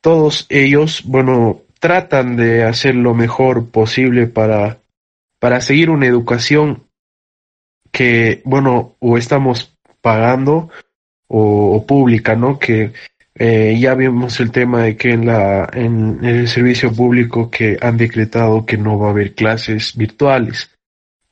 [0.00, 4.80] todos ellos, bueno, tratan de hacer lo mejor posible para,
[5.38, 6.84] para seguir una educación
[7.90, 10.68] que, bueno, o estamos pagando
[11.26, 12.58] o, pública, ¿no?
[12.58, 12.92] Que
[13.34, 17.96] eh, ya vimos el tema de que en la en, el servicio público que han
[17.96, 20.70] decretado que no va a haber clases virtuales,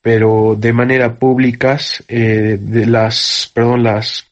[0.03, 4.26] pero de manera públicas eh, de las perdón las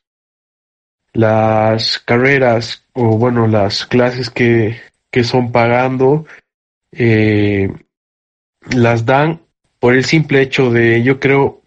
[1.12, 6.26] las carreras o bueno las clases que que son pagando
[6.92, 7.72] eh,
[8.70, 9.40] las dan
[9.78, 11.62] por el simple hecho de yo creo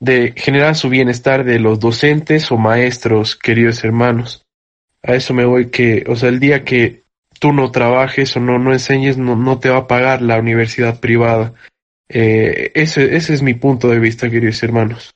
[0.00, 4.46] de generar su bienestar de los docentes o maestros queridos hermanos
[5.02, 7.02] a eso me voy que, o sea, el día que
[7.38, 11.00] tú no trabajes o no, no enseñes, no, no te va a pagar la universidad
[11.00, 11.54] privada.
[12.08, 15.14] Eh, ese, ese es mi punto de vista, queridos hermanos.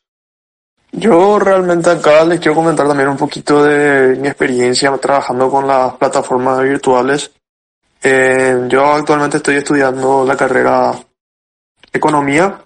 [0.92, 5.94] Yo realmente acá les quiero comentar también un poquito de mi experiencia trabajando con las
[5.94, 7.30] plataformas virtuales.
[8.02, 10.92] Eh, yo actualmente estoy estudiando la carrera
[11.90, 12.62] Economía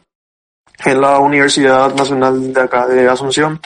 [0.84, 3.60] en la Universidad Nacional de acá de Asunción.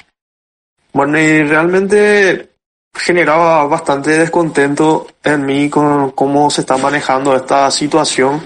[0.92, 2.50] Bueno, y realmente
[2.94, 8.42] generaba bastante descontento en mí con cómo se está manejando esta situación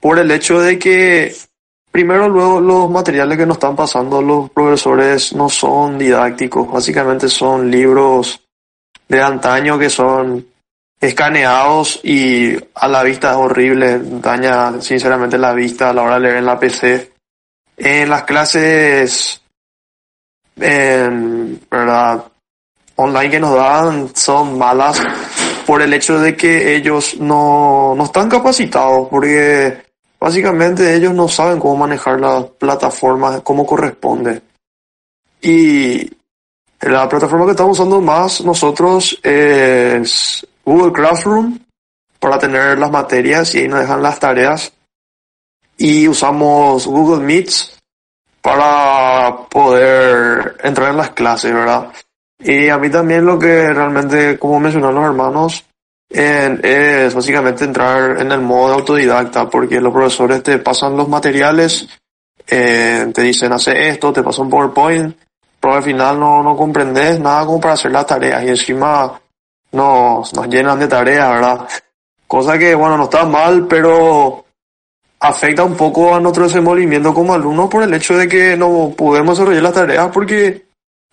[0.00, 1.34] por el hecho de que
[1.96, 7.70] primero luego los materiales que nos están pasando los profesores no son didácticos, básicamente son
[7.70, 8.38] libros
[9.08, 10.46] de antaño que son
[11.00, 16.20] escaneados y a la vista es horrible, daña sinceramente la vista a la hora de
[16.20, 17.12] leer en la PC.
[17.78, 19.40] En las clases,
[20.54, 22.24] ¿verdad?
[22.96, 25.02] online que nos dan son malas
[25.66, 29.85] por el hecho de que ellos no, no están capacitados, porque
[30.26, 34.42] básicamente ellos no saben cómo manejar las plataformas como corresponde.
[35.40, 36.10] Y
[36.80, 41.60] la plataforma que estamos usando más nosotros es Google Classroom
[42.18, 44.72] para tener las materias y ahí nos dejan las tareas.
[45.76, 47.78] Y usamos Google Meets
[48.42, 51.92] para poder entrar en las clases, ¿verdad?
[52.40, 55.64] Y a mí también lo que realmente, como mencionaron los hermanos,
[56.08, 61.88] es básicamente entrar en el modo autodidacta, porque los profesores te pasan los materiales,
[62.46, 65.16] eh, te dicen hace esto, te pasan PowerPoint,
[65.58, 69.20] pero al final no, no comprendes nada como para hacer las tareas y encima
[69.72, 71.68] nos, nos llenan de tareas, ¿verdad?
[72.26, 74.44] Cosa que, bueno, no está mal, pero
[75.20, 79.36] afecta un poco a nuestro desenvolvimiento como alumnos por el hecho de que no podemos
[79.36, 80.66] desarrollar las tareas porque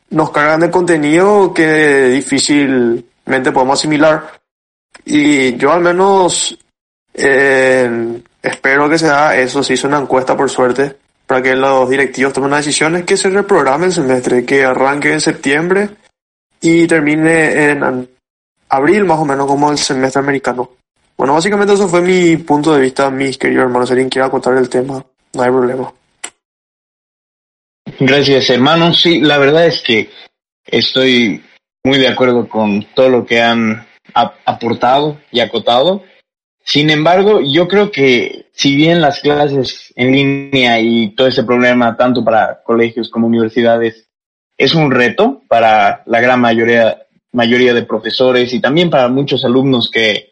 [0.10, 4.43] nos cargan de contenido que difícilmente podemos asimilar.
[5.06, 6.58] Y yo al menos
[7.14, 11.90] eh, espero que se haga eso, se hizo una encuesta por suerte, para que los
[11.90, 15.90] directivos tomen las decisiones que se reprograme el semestre, que arranque en septiembre
[16.62, 18.10] y termine en
[18.70, 20.72] abril más o menos como el semestre americano.
[21.18, 23.88] Bueno, básicamente eso fue mi punto de vista, mis queridos hermanos.
[23.88, 25.94] Si alguien quiera contar el tema, no hay problema.
[28.00, 28.94] Gracias, hermano.
[28.94, 30.10] Sí, la verdad es que
[30.66, 31.44] estoy
[31.84, 36.04] muy de acuerdo con todo lo que han aportado y acotado.
[36.66, 41.98] Sin embargo, yo creo que si bien las clases en línea y todo ese problema,
[41.98, 44.08] tanto para colegios como universidades,
[44.58, 47.00] es un reto para la gran mayoría,
[47.32, 50.32] mayoría de profesores y también para muchos alumnos que,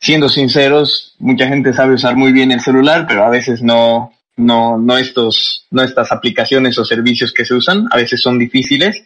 [0.00, 4.78] siendo sinceros, mucha gente sabe usar muy bien el celular, pero a veces no, no,
[4.78, 9.04] no estos, no estas aplicaciones o servicios que se usan, a veces son difíciles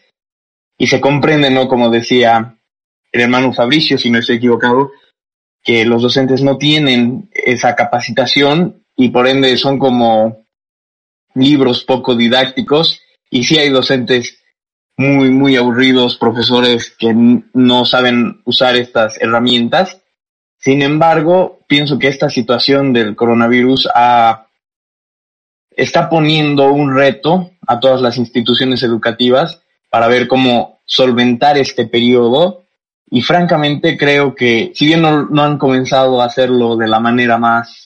[0.79, 1.69] y se comprende, ¿no?
[1.69, 2.57] Como decía
[3.13, 4.91] el hermano Fabricio, si no estoy equivocado,
[5.63, 10.47] que los docentes no tienen esa capacitación y por ende son como
[11.35, 13.01] libros poco didácticos
[13.31, 14.39] y sí hay docentes
[14.97, 20.01] muy, muy aburridos, profesores que no saben usar estas herramientas.
[20.59, 23.89] Sin embargo, pienso que esta situación del coronavirus
[25.71, 32.62] está poniendo un reto a todas las instituciones educativas para ver cómo solventar este periodo
[33.15, 37.85] y francamente creo que si bien no, han comenzado a hacerlo de la manera más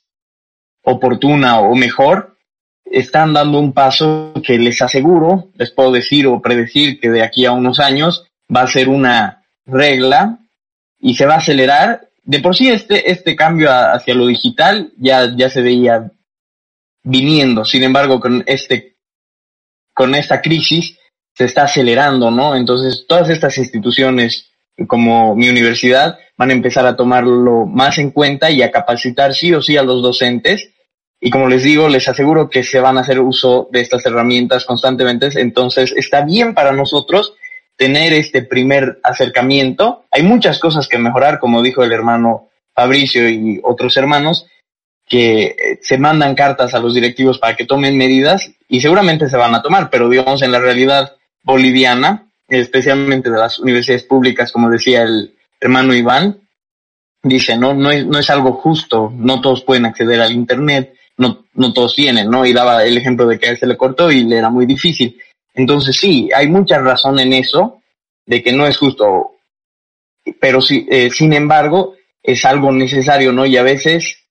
[0.85, 2.37] oportuna o mejor,
[2.85, 7.45] están dando un paso que les aseguro, les puedo decir o predecir que de aquí
[7.45, 8.24] a unos años
[8.55, 10.39] va a ser una regla
[11.01, 12.09] y se va a acelerar.
[12.22, 16.09] De por sí este, este cambio hacia lo digital ya, ya se veía
[17.03, 17.64] viniendo.
[17.64, 18.95] Sin embargo, con este,
[19.93, 20.97] con esta crisis
[21.35, 22.55] se está acelerando, ¿no?
[22.55, 24.53] Entonces, todas estas instituciones
[24.87, 29.55] como mi universidad van a empezar a tomarlo más en cuenta y a capacitar sí
[29.55, 30.70] o sí a los docentes.
[31.18, 34.66] Y como les digo, les aseguro que se van a hacer uso de estas herramientas
[34.66, 35.29] constantemente.
[35.37, 37.35] Entonces, está bien para nosotros
[37.77, 40.05] tener este primer acercamiento.
[40.11, 44.47] Hay muchas cosas que mejorar, como dijo el hermano Fabricio y otros hermanos,
[45.07, 49.37] que eh, se mandan cartas a los directivos para que tomen medidas y seguramente se
[49.37, 51.12] van a tomar, pero digamos en la realidad
[51.43, 56.41] boliviana especialmente de las universidades públicas, como decía el hermano Iván,
[57.23, 61.47] dice, no, no es, no es algo justo, no todos pueden acceder al Internet, no,
[61.55, 62.45] no todos tienen, ¿no?
[62.47, 64.67] Y daba el ejemplo de que a él se le cortó y le era muy
[64.67, 65.19] difícil.
[65.55, 67.83] Entonces sí, hay mucha razón en eso,
[68.27, 69.37] de que no es justo,
[70.41, 73.47] pero sí, eh, sin embargo, es algo necesario, ¿no?
[73.47, 74.25] Y a veces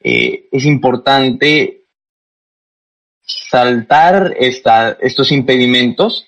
[0.00, 1.82] eh, es importante
[3.22, 6.26] saltar esta, estos impedimentos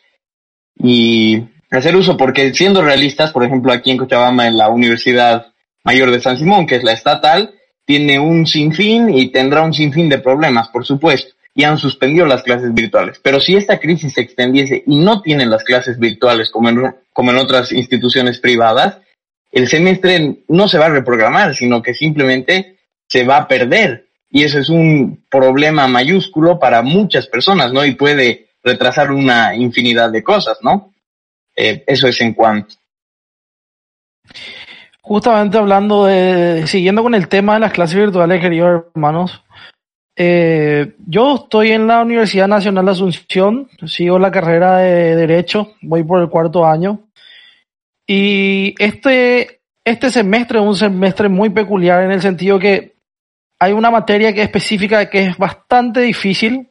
[0.76, 5.46] y hacer uso, porque siendo realistas, por ejemplo, aquí en Cochabamba, en la Universidad
[5.84, 7.54] Mayor de San Simón, que es la estatal,
[7.84, 12.42] tiene un sinfín y tendrá un sinfín de problemas, por supuesto, y han suspendido las
[12.42, 13.20] clases virtuales.
[13.22, 17.30] Pero si esta crisis se extendiese y no tienen las clases virtuales como en, como
[17.32, 18.98] en otras instituciones privadas,
[19.50, 24.06] el semestre no se va a reprogramar, sino que simplemente se va a perder.
[24.30, 27.84] Y eso es un problema mayúsculo para muchas personas, ¿no?
[27.84, 30.92] Y puede retrasar una infinidad de cosas, ¿no?
[31.56, 32.76] Eh, eso es en cuanto.
[35.00, 39.42] Justamente hablando de, siguiendo con el tema de las clases virtuales, queridos hermanos,
[40.14, 46.04] eh, yo estoy en la Universidad Nacional de Asunción, sigo la carrera de Derecho, voy
[46.04, 47.08] por el cuarto año.
[48.06, 52.94] Y este, este semestre es un semestre muy peculiar en el sentido que
[53.58, 56.68] hay una materia que es específica que es bastante difícil,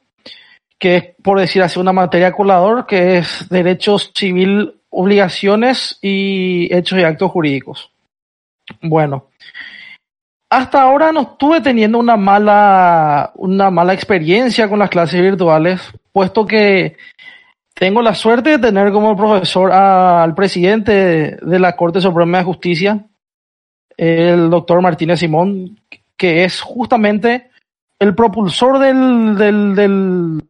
[0.82, 6.98] que es, por decir así, una materia colador, que es Derecho Civil, Obligaciones y Hechos
[6.98, 7.92] y Actos Jurídicos.
[8.82, 9.28] Bueno,
[10.50, 16.48] hasta ahora no estuve teniendo una mala, una mala experiencia con las clases virtuales, puesto
[16.48, 16.98] que
[17.76, 23.06] tengo la suerte de tener como profesor al presidente de la Corte Suprema de Justicia,
[23.96, 25.80] el doctor Martínez Simón,
[26.18, 27.52] que es justamente
[28.00, 30.42] el propulsor del, del, del,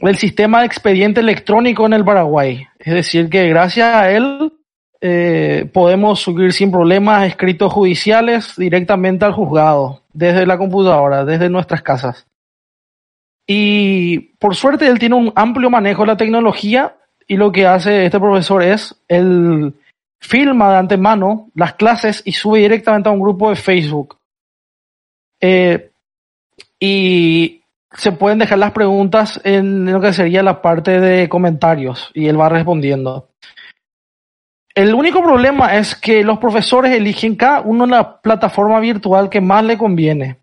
[0.00, 2.66] del sistema de expediente electrónico en el Paraguay.
[2.78, 4.52] Es decir, que gracias a él
[5.00, 11.82] eh, podemos subir sin problemas escritos judiciales directamente al juzgado, desde la computadora, desde nuestras
[11.82, 12.26] casas.
[13.46, 16.96] Y por suerte él tiene un amplio manejo de la tecnología
[17.26, 19.74] y lo que hace este profesor es, él
[20.20, 24.18] filma de antemano las clases y sube directamente a un grupo de Facebook.
[25.40, 25.90] Eh,
[26.78, 27.59] y
[27.92, 32.40] se pueden dejar las preguntas en lo que sería la parte de comentarios y él
[32.40, 33.28] va respondiendo.
[34.74, 39.64] El único problema es que los profesores eligen cada uno la plataforma virtual que más
[39.64, 40.38] le conviene.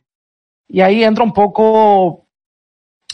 [0.68, 2.26] Y ahí entra un poco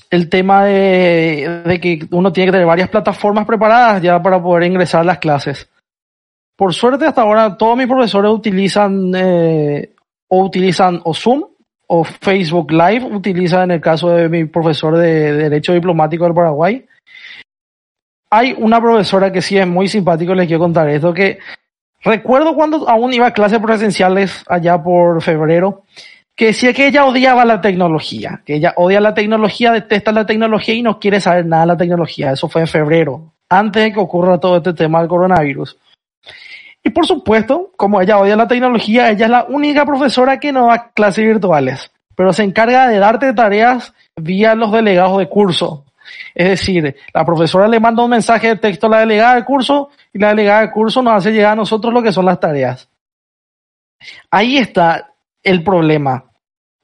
[0.10, 5.02] el tema de, que uno tiene que tener varias plataformas preparadas ya para poder ingresar
[5.02, 5.70] a las clases.
[6.56, 9.94] Por suerte hasta ahora todos mis profesores utilizan eh,
[10.28, 11.44] o utilizan o Zoom
[11.96, 16.34] o Facebook Live, utilizan en el caso de mi profesor de, de Derecho Diplomático del
[16.34, 16.86] Paraguay
[18.34, 21.38] hay una profesora que sí es muy simpático, les quiero contar esto, que
[22.04, 25.84] recuerdo cuando aún iba a clases presenciales allá por febrero,
[26.36, 30.74] que decía que ella odiaba la tecnología, que ella odia la tecnología, detesta la tecnología
[30.74, 32.32] y no quiere saber nada de la tecnología.
[32.32, 35.78] Eso fue en febrero, antes de que ocurra todo este tema del coronavirus.
[36.84, 40.68] Y por supuesto, como ella odia la tecnología, ella es la única profesora que no
[40.68, 45.86] da clases virtuales, pero se encarga de darte tareas vía los delegados de curso.
[46.36, 49.90] Es decir, la profesora le manda un mensaje de texto a la delegada del curso
[50.12, 52.90] y la delegada del curso nos hace llegar a nosotros lo que son las tareas.
[54.30, 56.26] Ahí está el problema,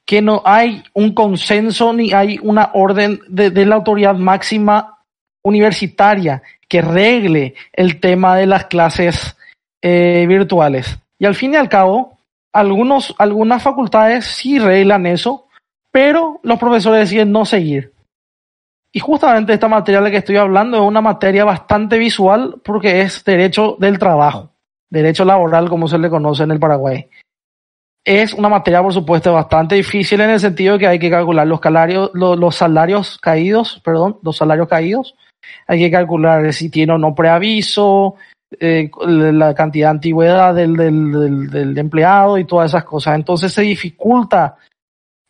[0.06, 5.04] que no hay un consenso ni hay una orden de, de la autoridad máxima
[5.42, 9.36] universitaria que regle el tema de las clases
[9.82, 10.98] eh, virtuales.
[11.18, 12.18] Y al fin y al cabo,
[12.52, 15.48] algunos, algunas facultades sí reglan eso,
[15.90, 17.92] pero los profesores deciden no seguir.
[18.92, 23.22] Y justamente esta materia de que estoy hablando es una materia bastante visual porque es
[23.24, 24.50] derecho del trabajo,
[24.90, 27.08] derecho laboral como se le conoce en el Paraguay.
[28.04, 31.60] Es una materia, por supuesto, bastante difícil en el sentido que hay que calcular los,
[31.60, 35.14] salarios, los salarios caídos, perdón, los salarios caídos.
[35.66, 38.16] Hay que calcular si tiene o no preaviso,
[38.58, 43.14] eh, la cantidad de antigüedad del, del, empleado y todas esas cosas.
[43.14, 44.56] Entonces se dificulta,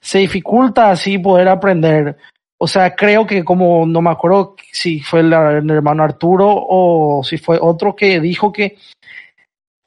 [0.01, 2.16] se dificulta así poder aprender
[2.62, 7.39] o sea, creo que como no me acuerdo si fue el, hermano Arturo o si
[7.39, 8.77] fue otro que dijo que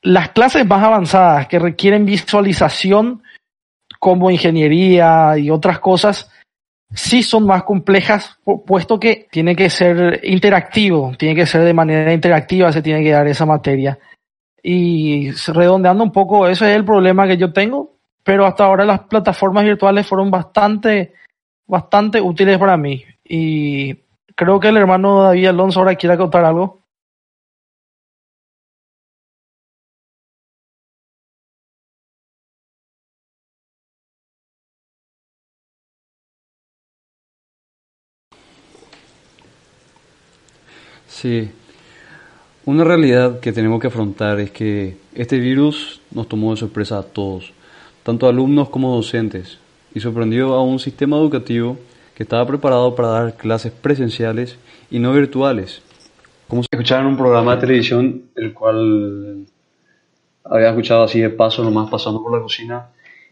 [0.02, 3.22] las clases más avanzadas que requieren visualización
[4.00, 6.32] como ingeniería y otras cosas
[6.94, 12.14] sí son más complejas puesto que tiene que ser interactivo, tiene que ser de manera
[12.14, 13.98] interactiva, se tiene que dar esa materia.
[14.62, 19.02] Y redondeando un poco, eso es el problema que yo tengo, pero hasta ahora las
[19.02, 21.14] plataformas virtuales fueron bastante
[21.68, 23.04] bastante útiles para mí.
[23.24, 23.96] Y
[24.36, 26.83] creo que el hermano David Alonso ahora quiere contar algo.
[41.14, 41.51] Sí.
[42.66, 47.03] Una realidad que tenemos que afrontar es que este virus nos tomó de sorpresa a
[47.03, 47.53] todos,
[48.01, 49.59] tanto alumnos como docentes,
[49.93, 51.78] y sorprendió a un sistema educativo
[52.16, 54.57] que estaba preparado para dar clases presenciales
[54.89, 55.84] y no virtuales.
[56.47, 59.45] Como si escucharan un programa de televisión, el cual
[60.43, 62.88] había escuchado así de paso, nomás pasando por la cocina,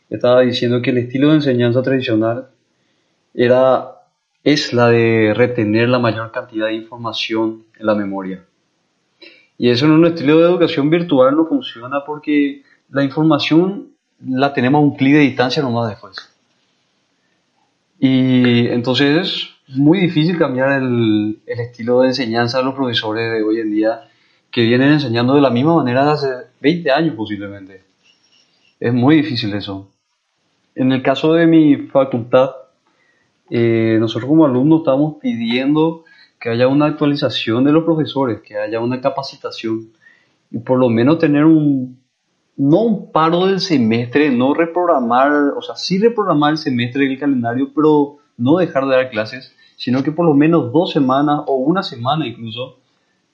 [0.08, 2.48] estaba diciendo que el estilo de enseñanza tradicional
[3.34, 4.01] era,
[4.44, 8.44] es la de retener la mayor cantidad de información en la memoria.
[9.58, 13.90] Y eso en un estilo de educación virtual no funciona porque la información
[14.26, 16.18] la tenemos a un clic de distancia nomás después.
[18.00, 19.18] Y entonces
[19.68, 23.72] es muy difícil cambiar el, el, estilo de enseñanza de los profesores de hoy en
[23.72, 24.10] día
[24.50, 26.28] que vienen enseñando de la misma manera de hace
[26.60, 27.84] 20 años posiblemente.
[28.80, 29.88] Es muy difícil eso.
[30.74, 32.50] En el caso de mi facultad,
[33.54, 36.06] eh, nosotros como alumnos estamos pidiendo
[36.40, 39.92] que haya una actualización de los profesores, que haya una capacitación
[40.50, 42.00] y por lo menos tener un,
[42.56, 47.72] no un paro del semestre, no reprogramar, o sea, sí reprogramar el semestre del calendario,
[47.76, 51.84] pero no dejar de dar clases, sino que por lo menos dos semanas o una
[51.84, 52.80] semana incluso,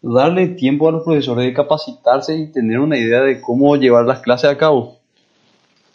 [0.01, 4.21] darle tiempo a los profesores de capacitarse y tener una idea de cómo llevar las
[4.21, 4.97] clases a cabo.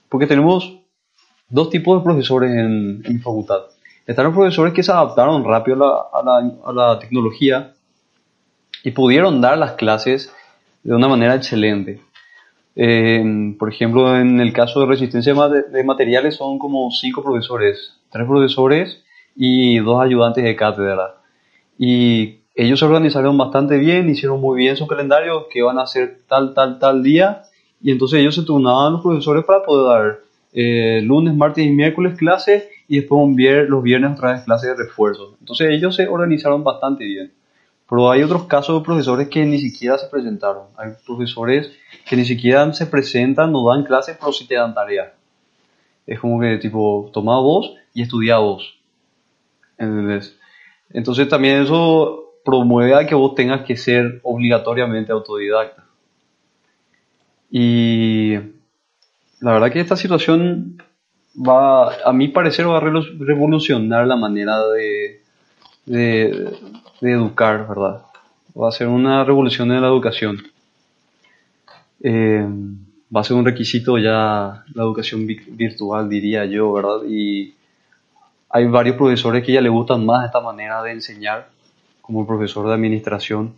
[0.08, 0.78] Porque tenemos
[1.48, 3.71] dos tipos de profesores en, en mi facultad.
[4.06, 7.72] Los profesores que se adaptaron rápido a la tecnología
[8.84, 10.32] y pudieron dar las clases
[10.82, 12.00] de una manera excelente.
[12.74, 18.26] Eh, por ejemplo, en el caso de resistencia de materiales son como cinco profesores, tres
[18.26, 19.04] profesores
[19.36, 21.16] y dos ayudantes de cátedra.
[21.78, 26.18] Y ellos se organizaron bastante bien, hicieron muy bien su calendario, que van a hacer
[26.28, 27.42] tal, tal, tal día,
[27.80, 30.18] y entonces ellos se turnaban los profesores para poder dar
[30.52, 34.68] eh, lunes, martes y miércoles clases, y después un vier los viernes otra vez clases
[34.68, 35.34] de refuerzo.
[35.40, 37.32] Entonces ellos se organizaron bastante bien.
[37.88, 40.64] Pero hay otros casos de profesores que ni siquiera se presentaron.
[40.76, 41.72] Hay profesores
[42.06, 45.14] que ni siquiera se presentan, no dan clases, pero sí te dan tarea.
[46.06, 48.78] Es como que tipo, toma vos y estudia vos.
[49.78, 50.38] ¿Entendés?
[50.90, 55.86] Entonces también eso promueve a que vos tengas que ser obligatoriamente autodidacta.
[57.50, 58.34] Y
[59.40, 60.76] la verdad que esta situación
[61.36, 65.22] va, a mi parecer, va a revolucionar la manera de,
[65.86, 66.58] de,
[67.00, 68.02] educar, ¿verdad?
[68.60, 70.42] Va a ser una revolución en la educación.
[72.02, 72.46] Eh,
[73.14, 77.02] va a ser un requisito ya la educación virtual, diría yo, ¿verdad?
[77.08, 77.54] Y
[78.48, 81.48] hay varios profesores que ya le gustan más esta manera de enseñar,
[82.00, 83.54] como el profesor de administración,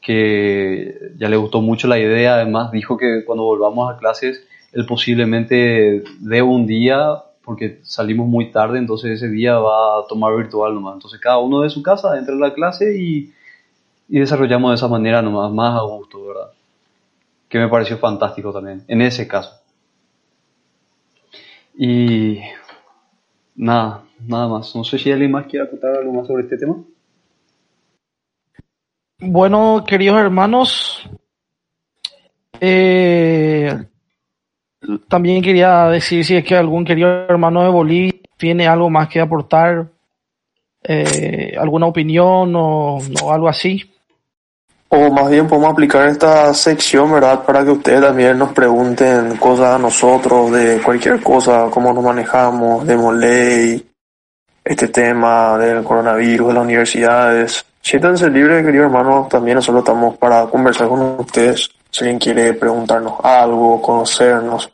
[0.00, 4.86] que ya le gustó mucho la idea, además dijo que cuando volvamos a clases, él
[4.86, 10.74] posiblemente dé un día, porque salimos muy tarde, entonces ese día va a tomar virtual
[10.74, 10.94] nomás.
[10.94, 13.32] Entonces cada uno de su casa entra a la clase y,
[14.08, 16.50] y desarrollamos de esa manera nomás, más a gusto, ¿verdad?
[17.48, 19.60] Que me pareció fantástico también, en ese caso.
[21.74, 22.38] Y
[23.54, 24.74] nada, nada más.
[24.74, 26.76] No sé si alguien más quiere acotar algo más sobre este tema.
[29.18, 31.08] Bueno, queridos hermanos,
[32.60, 33.86] eh,
[35.08, 39.20] también quería decir si es que algún querido hermano de Bolivia tiene algo más que
[39.20, 39.86] aportar,
[40.82, 42.98] eh, alguna opinión o,
[43.30, 43.88] algo así.
[44.88, 47.44] O más bien podemos aplicar esta sección, ¿verdad?
[47.44, 52.86] Para que ustedes también nos pregunten cosas a nosotros de cualquier cosa, cómo nos manejamos,
[52.86, 53.86] de ley,
[54.64, 57.64] este tema del coronavirus, de las universidades.
[57.80, 61.70] Siéntanse libres, queridos hermanos, también nosotros estamos para conversar con ustedes.
[61.92, 64.72] Si alguien quiere preguntarnos algo, conocernos.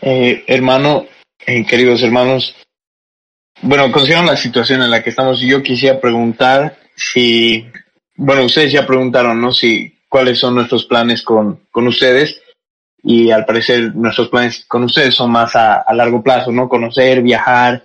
[0.00, 1.04] Eh, hermano,
[1.46, 2.56] eh, queridos hermanos,
[3.60, 7.66] bueno, considerando la situación en la que estamos, yo quisiera preguntar si,
[8.16, 9.52] bueno, ustedes ya preguntaron, ¿no?
[9.52, 12.42] Si, cuáles son nuestros planes con, con ustedes.
[13.02, 16.68] Y al parecer nuestros planes con ustedes son más a, a largo plazo, ¿no?
[16.68, 17.84] Conocer, viajar,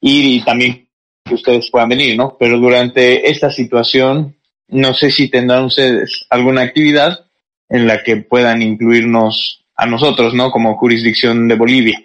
[0.00, 0.88] ir y también
[1.24, 2.36] que ustedes puedan venir, ¿no?
[2.38, 4.36] Pero durante esta situación,
[4.68, 7.26] no sé si tendrán ustedes alguna actividad
[7.68, 10.50] en la que puedan incluirnos a nosotros, ¿no?
[10.50, 12.02] Como jurisdicción de Bolivia.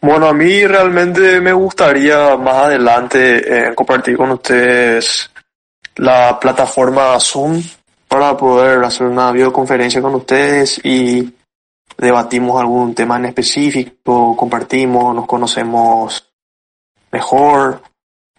[0.00, 5.30] Bueno, a mí realmente me gustaría más adelante eh, compartir con ustedes
[5.96, 7.62] la plataforma Zoom
[8.08, 11.32] para poder hacer una videoconferencia con ustedes y
[11.96, 16.32] debatimos algún tema en específico, compartimos, nos conocemos
[17.10, 17.82] mejor.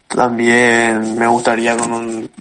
[0.08, 2.32] También me gustaría con un,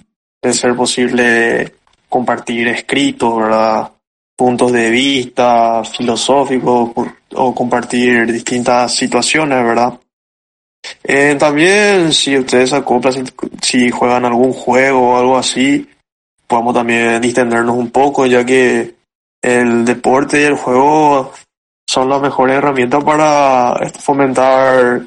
[0.47, 1.73] de ser posible
[2.09, 3.91] compartir escritos, ¿verdad?
[4.37, 6.91] puntos de vista filosóficos
[7.33, 9.99] o compartir distintas situaciones, ¿verdad?
[11.03, 13.23] Eh, también si ustedes acoplan, si,
[13.61, 15.89] si, juegan algún juego o algo así,
[16.45, 18.95] podamos también distendernos un poco, ya que
[19.41, 21.33] el deporte y el juego
[21.89, 25.01] son las mejores herramientas para fomentar,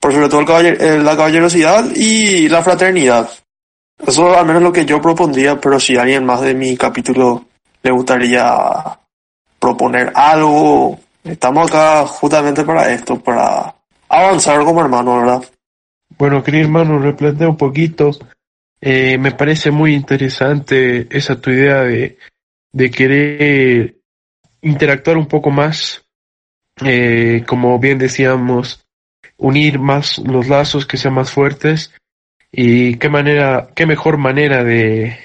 [0.00, 3.28] por sobre todo el caballer- eh, la caballerosidad y la fraternidad.
[4.06, 7.44] Eso al menos lo que yo propondría, pero si alguien más de mi capítulo
[7.82, 8.98] le gustaría
[9.58, 13.74] proponer algo, estamos acá justamente para esto, para
[14.08, 15.44] avanzar como hermanos, ¿verdad?
[16.18, 18.10] Bueno, querido hermano, replantea un poquito.
[18.80, 22.18] Eh, me parece muy interesante esa tu idea de,
[22.72, 23.96] de querer
[24.62, 26.04] interactuar un poco más,
[26.82, 28.84] eh, como bien decíamos,
[29.36, 31.92] unir más los lazos, que sean más fuertes.
[32.52, 35.16] Y qué manera, qué mejor manera de,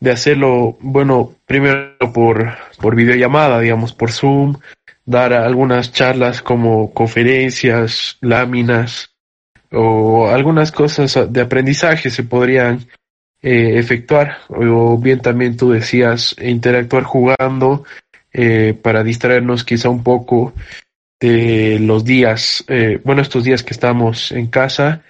[0.00, 4.56] de hacerlo, bueno, primero por, por videollamada, digamos, por Zoom,
[5.04, 9.16] dar algunas charlas como conferencias, láminas,
[9.72, 12.86] o algunas cosas de aprendizaje se podrían
[13.42, 14.38] eh, efectuar.
[14.48, 17.84] O bien también tú decías interactuar jugando
[18.32, 20.52] eh, para distraernos quizá un poco
[21.18, 25.02] de los días eh, bueno estos días que estamos en casa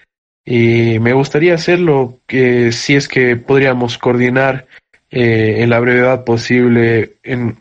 [0.46, 4.66] y me gustaría hacerlo que si es que podríamos coordinar
[5.10, 7.58] eh, en la brevedad posible en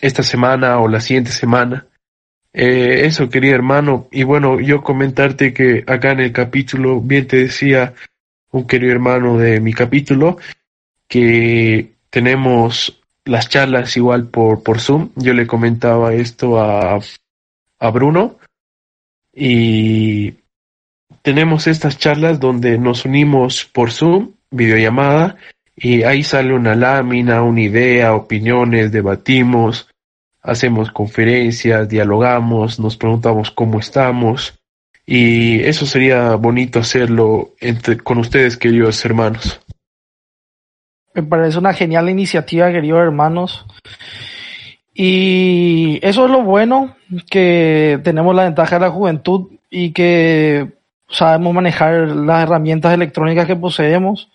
[0.00, 1.86] esta semana o la siguiente semana
[2.52, 4.08] eh, eso, querido hermano.
[4.10, 7.94] Y bueno, yo comentarte que acá en el capítulo, bien te decía
[8.50, 10.36] un querido hermano de mi capítulo,
[11.08, 15.10] que tenemos las charlas igual por, por Zoom.
[15.16, 16.98] Yo le comentaba esto a,
[17.78, 18.38] a Bruno
[19.32, 20.34] y
[21.22, 25.36] tenemos estas charlas donde nos unimos por Zoom, videollamada,
[25.76, 29.88] y ahí sale una lámina, una idea, opiniones, debatimos
[30.42, 34.58] hacemos conferencias, dialogamos, nos preguntamos cómo estamos
[35.06, 39.60] y eso sería bonito hacerlo entre, con ustedes, queridos hermanos.
[41.14, 43.66] Me parece una genial iniciativa, queridos hermanos.
[44.94, 46.96] Y eso es lo bueno,
[47.30, 50.72] que tenemos la ventaja de la juventud y que
[51.12, 54.30] sabemos manejar las herramientas electrónicas que poseemos.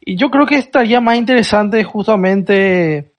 [0.00, 3.12] Y yo creo que estaría más interesante justamente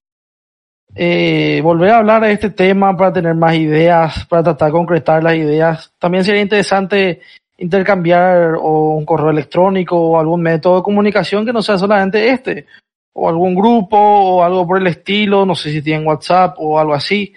[0.95, 5.23] eh, volver a hablar de este tema para tener más ideas, para tratar de concretar
[5.23, 5.93] las ideas.
[5.99, 7.21] También sería interesante
[7.57, 12.65] intercambiar un correo electrónico o algún método de comunicación que no sea solamente este,
[13.13, 16.93] o algún grupo o algo por el estilo, no sé si tienen WhatsApp o algo
[16.93, 17.33] así,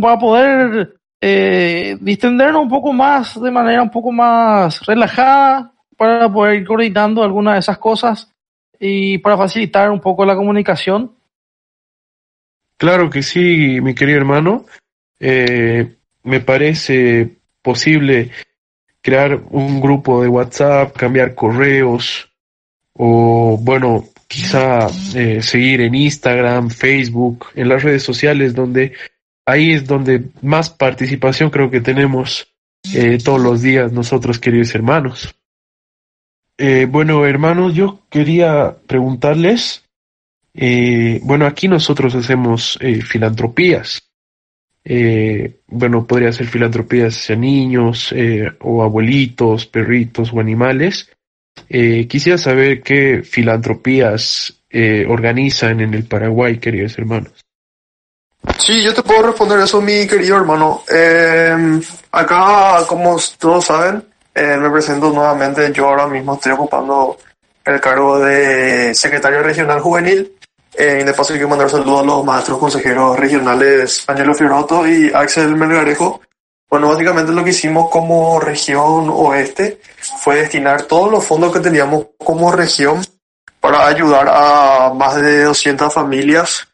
[0.00, 0.96] para poder
[1.26, 7.22] eh, distendernos un poco más de manera un poco más relajada para poder ir coordinando
[7.22, 8.30] algunas de esas cosas
[8.78, 11.12] y para facilitar un poco la comunicación.
[12.76, 14.66] Claro que sí, mi querido hermano.
[15.18, 15.94] Eh,
[16.24, 18.30] me parece posible
[19.00, 22.30] crear un grupo de WhatsApp, cambiar correos
[22.92, 28.92] o, bueno, quizá eh, seguir en Instagram, Facebook, en las redes sociales, donde
[29.46, 32.54] ahí es donde más participación creo que tenemos
[32.92, 35.34] eh, todos los días nosotros, queridos hermanos.
[36.58, 39.84] Eh, bueno, hermanos, yo quería preguntarles,
[40.54, 44.02] eh, bueno, aquí nosotros hacemos filantropías.
[45.66, 48.14] Bueno, podría ser filantropías hacia niños
[48.60, 51.10] o abuelitos, perritos o animales.
[51.66, 54.62] Quisiera saber qué filantropías
[55.08, 57.43] organizan en el Paraguay, queridos hermanos.
[58.58, 60.84] Sí, yo te puedo responder eso, mi querido hermano.
[60.88, 61.80] Eh,
[62.12, 64.04] acá, como todos saben,
[64.34, 65.72] eh, me presento nuevamente.
[65.72, 67.18] Yo ahora mismo estoy ocupando
[67.64, 70.36] el cargo de secretario regional juvenil.
[70.76, 75.10] Eh, y de paso quiero mandar saludos a los maestros consejeros regionales Angelo Fioroto y
[75.12, 76.20] Axel Melgarejo.
[76.68, 79.80] Bueno, básicamente lo que hicimos como región oeste
[80.18, 83.04] fue destinar todos los fondos que teníamos como región
[83.60, 86.66] para ayudar a más de 200 familias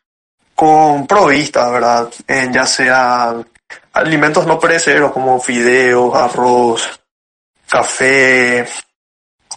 [0.61, 2.12] con provistas, ¿verdad?
[2.28, 3.49] En ya sean
[3.95, 7.01] alimentos no perecederos como fideos, arroz,
[7.66, 8.69] café,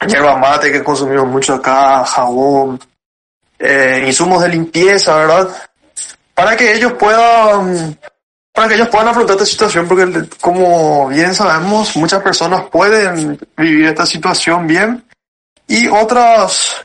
[0.07, 2.80] yerba mate que consumimos mucho acá, jabón,
[3.59, 5.49] eh, insumos de limpieza, ¿verdad?
[6.34, 7.99] Para que ellos puedan,
[8.53, 13.88] para que ellos puedan afrontar esta situación, porque como bien sabemos, muchas personas pueden vivir
[13.88, 15.03] esta situación bien
[15.67, 16.77] y otras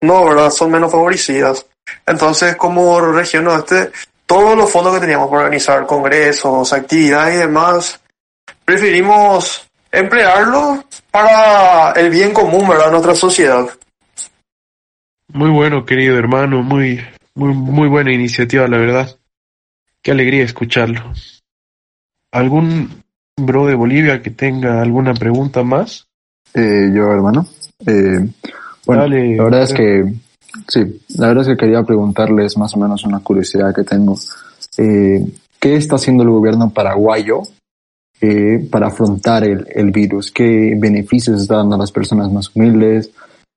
[0.00, 0.50] no, ¿verdad?
[0.50, 1.64] Son menos favorecidas.
[2.06, 3.90] Entonces, como región oeste,
[4.26, 8.00] todos los fondos que teníamos para organizar congresos, actividades y demás,
[8.64, 12.90] preferimos emplearlos para el bien común, ¿verdad?
[12.90, 13.66] Nuestra sociedad.
[15.32, 17.00] Muy bueno, querido hermano, muy,
[17.34, 19.16] muy, muy buena iniciativa, la verdad.
[20.02, 21.12] Qué alegría escucharlo.
[22.32, 23.02] ¿Algún
[23.36, 26.06] bro de Bolivia que tenga alguna pregunta más?
[26.54, 27.46] Eh, yo, hermano.
[27.86, 28.28] Eh,
[28.86, 30.04] bueno, Dale, la verdad es que
[30.68, 30.80] Sí,
[31.16, 34.16] la verdad es que quería preguntarles más o menos una curiosidad que tengo.
[34.78, 35.24] Eh,
[35.58, 37.42] ¿Qué está haciendo el gobierno paraguayo
[38.20, 40.30] eh, para afrontar el, el, virus?
[40.30, 43.10] ¿Qué beneficios está dando a las personas más humildes?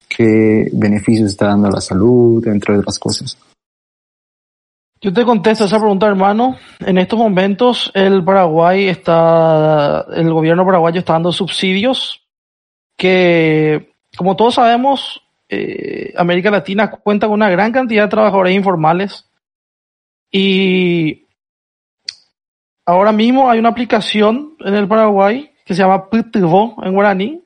[0.08, 3.38] ¿Qué beneficios está dando a la salud, entre otras cosas?
[5.04, 6.56] Yo te contesto esa pregunta, hermano.
[6.80, 12.22] En estos momentos, el Paraguay está, el gobierno paraguayo está dando subsidios
[12.98, 15.23] que, como todos sabemos,
[15.56, 19.30] eh, América Latina cuenta con una gran cantidad de trabajadores informales
[20.32, 21.28] y
[22.86, 27.44] ahora mismo hay una aplicación en el Paraguay que se llama PTVO en guaraní,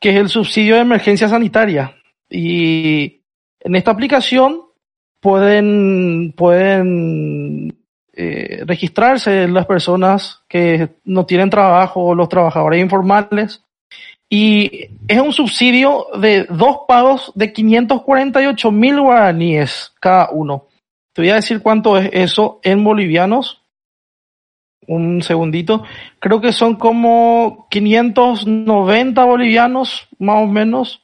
[0.00, 1.94] que es el subsidio de emergencia sanitaria.
[2.28, 3.22] Y
[3.60, 4.62] en esta aplicación
[5.20, 7.78] pueden, pueden
[8.12, 13.64] eh, registrarse las personas que no tienen trabajo los trabajadores informales.
[14.30, 20.66] Y es un subsidio de dos pagos de 548 mil guaraníes cada uno.
[21.14, 23.62] Te voy a decir cuánto es eso en bolivianos.
[24.86, 25.84] Un segundito.
[26.18, 31.02] Creo que son como 590 bolivianos, más o menos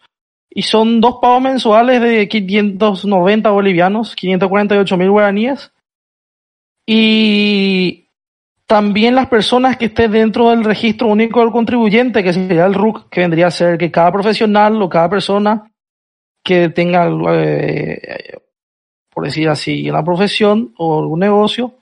[0.55, 5.73] y son dos pagos mensuales de 590 bolivianos, 548 mil guaraníes.
[6.87, 8.04] Y
[8.75, 13.09] también las personas que estén dentro del registro único del contribuyente, que sería el RUC,
[13.09, 15.71] que vendría a ser que cada profesional o cada persona
[16.43, 18.37] que tenga, eh,
[19.09, 21.75] por decir así, una profesión o algún negocio,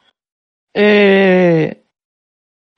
[0.75, 1.83] eh,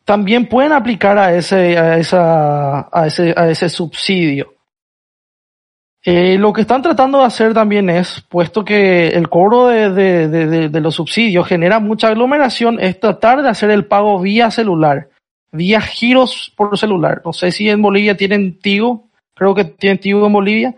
[0.05, 4.54] también pueden aplicar a ese, a esa, a ese, a ese subsidio.
[6.07, 10.69] Eh, lo que están tratando de hacer también es, puesto que el cobro de, de,
[10.69, 15.09] de, los subsidios genera mucha aglomeración, es tratar de hacer el pago vía celular,
[15.51, 17.23] vía giros por celular.
[17.25, 20.75] No sé si en Bolivia tienen Tigo, creo que tienen Tigo en Bolivia,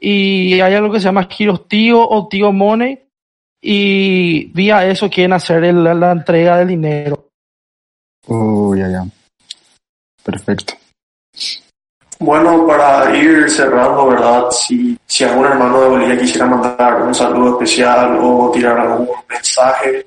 [0.00, 3.00] y hay algo que se llama giros Tigo o Tigo Money,
[3.60, 7.30] y vía eso quieren hacer el, la entrega del dinero.
[8.28, 9.04] Oh, ya, ya.
[10.22, 10.74] Perfecto.
[12.20, 14.50] Bueno, para ir cerrando, ¿verdad?
[14.50, 20.06] Si, si algún hermano de Bolivia quisiera mandar un saludo especial o tirar algún mensaje.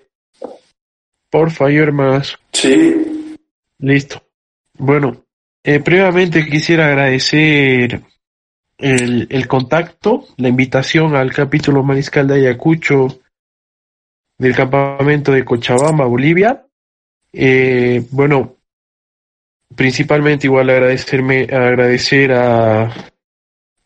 [1.30, 2.38] Por favor, hermanos.
[2.52, 3.38] Sí.
[3.80, 4.22] Listo.
[4.78, 5.24] Bueno,
[5.64, 8.02] eh, previamente quisiera agradecer
[8.78, 13.08] el, el contacto, la invitación al capítulo Mariscal de Ayacucho
[14.38, 16.66] del campamento de Cochabamba, Bolivia.
[17.32, 18.58] Eh, bueno,
[19.76, 22.94] principalmente igual agradecerme, agradecer a,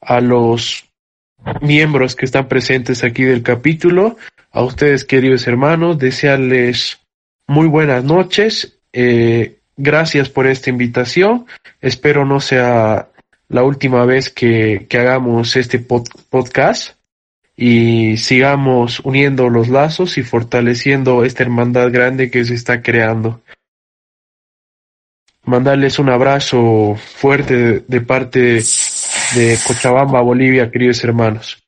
[0.01, 0.85] a los
[1.61, 4.17] miembros que están presentes aquí del capítulo,
[4.51, 6.99] a ustedes queridos hermanos, desearles
[7.47, 11.45] muy buenas noches, eh, gracias por esta invitación,
[11.81, 13.09] espero no sea
[13.47, 16.95] la última vez que, que hagamos este pod podcast
[17.55, 23.41] y sigamos uniendo los lazos y fortaleciendo esta hermandad grande que se está creando
[25.45, 28.61] mandarles un abrazo fuerte de, de parte
[29.35, 31.63] de Cochabamba, Bolivia, queridos hermanos.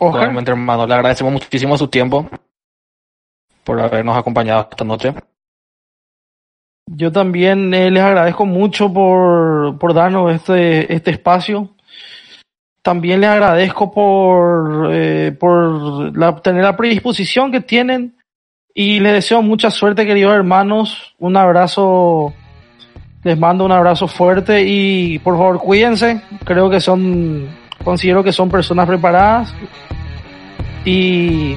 [0.00, 2.28] Igualmente, hermano, le agradecemos muchísimo su tiempo
[3.64, 5.12] por habernos acompañado esta noche.
[6.86, 11.68] Yo también eh, les agradezco mucho por, por darnos este, este espacio.
[12.80, 18.16] También les agradezco por, eh, por la, tener la predisposición que tienen
[18.72, 21.14] y les deseo mucha suerte, queridos hermanos.
[21.18, 22.32] Un abrazo
[23.24, 26.20] les mando un abrazo fuerte y por favor cuídense.
[26.44, 27.48] Creo que son,
[27.84, 29.52] considero que son personas preparadas
[30.84, 31.56] y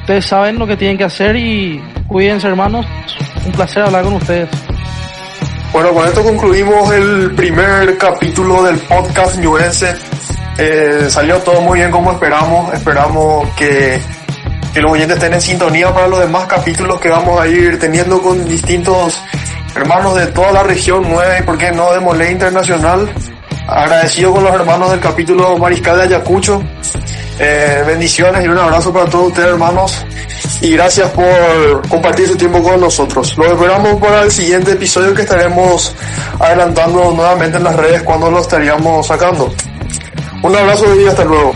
[0.00, 2.86] ustedes saben lo que tienen que hacer y cuídense hermanos.
[3.46, 4.48] Un placer hablar con ustedes.
[5.72, 9.94] Bueno, con esto concluimos el primer capítulo del podcast ñuense.
[10.58, 12.72] Eh, salió todo muy bien como esperamos.
[12.74, 14.00] Esperamos que,
[14.74, 18.20] que los oyentes estén en sintonía para los demás capítulos que vamos a ir teniendo
[18.20, 19.22] con distintos
[19.78, 23.08] hermanos de toda la región 9 y por qué no de Mole Internacional.
[23.68, 26.62] Agradecido con los hermanos del capítulo Mariscal de Ayacucho.
[27.38, 30.04] Eh, bendiciones y un abrazo para todos ustedes hermanos
[30.60, 33.36] y gracias por compartir su tiempo con nosotros.
[33.38, 35.94] Los esperamos para el siguiente episodio que estaremos
[36.40, 39.52] adelantando nuevamente en las redes cuando lo estaríamos sacando.
[40.42, 41.54] Un abrazo y hasta luego.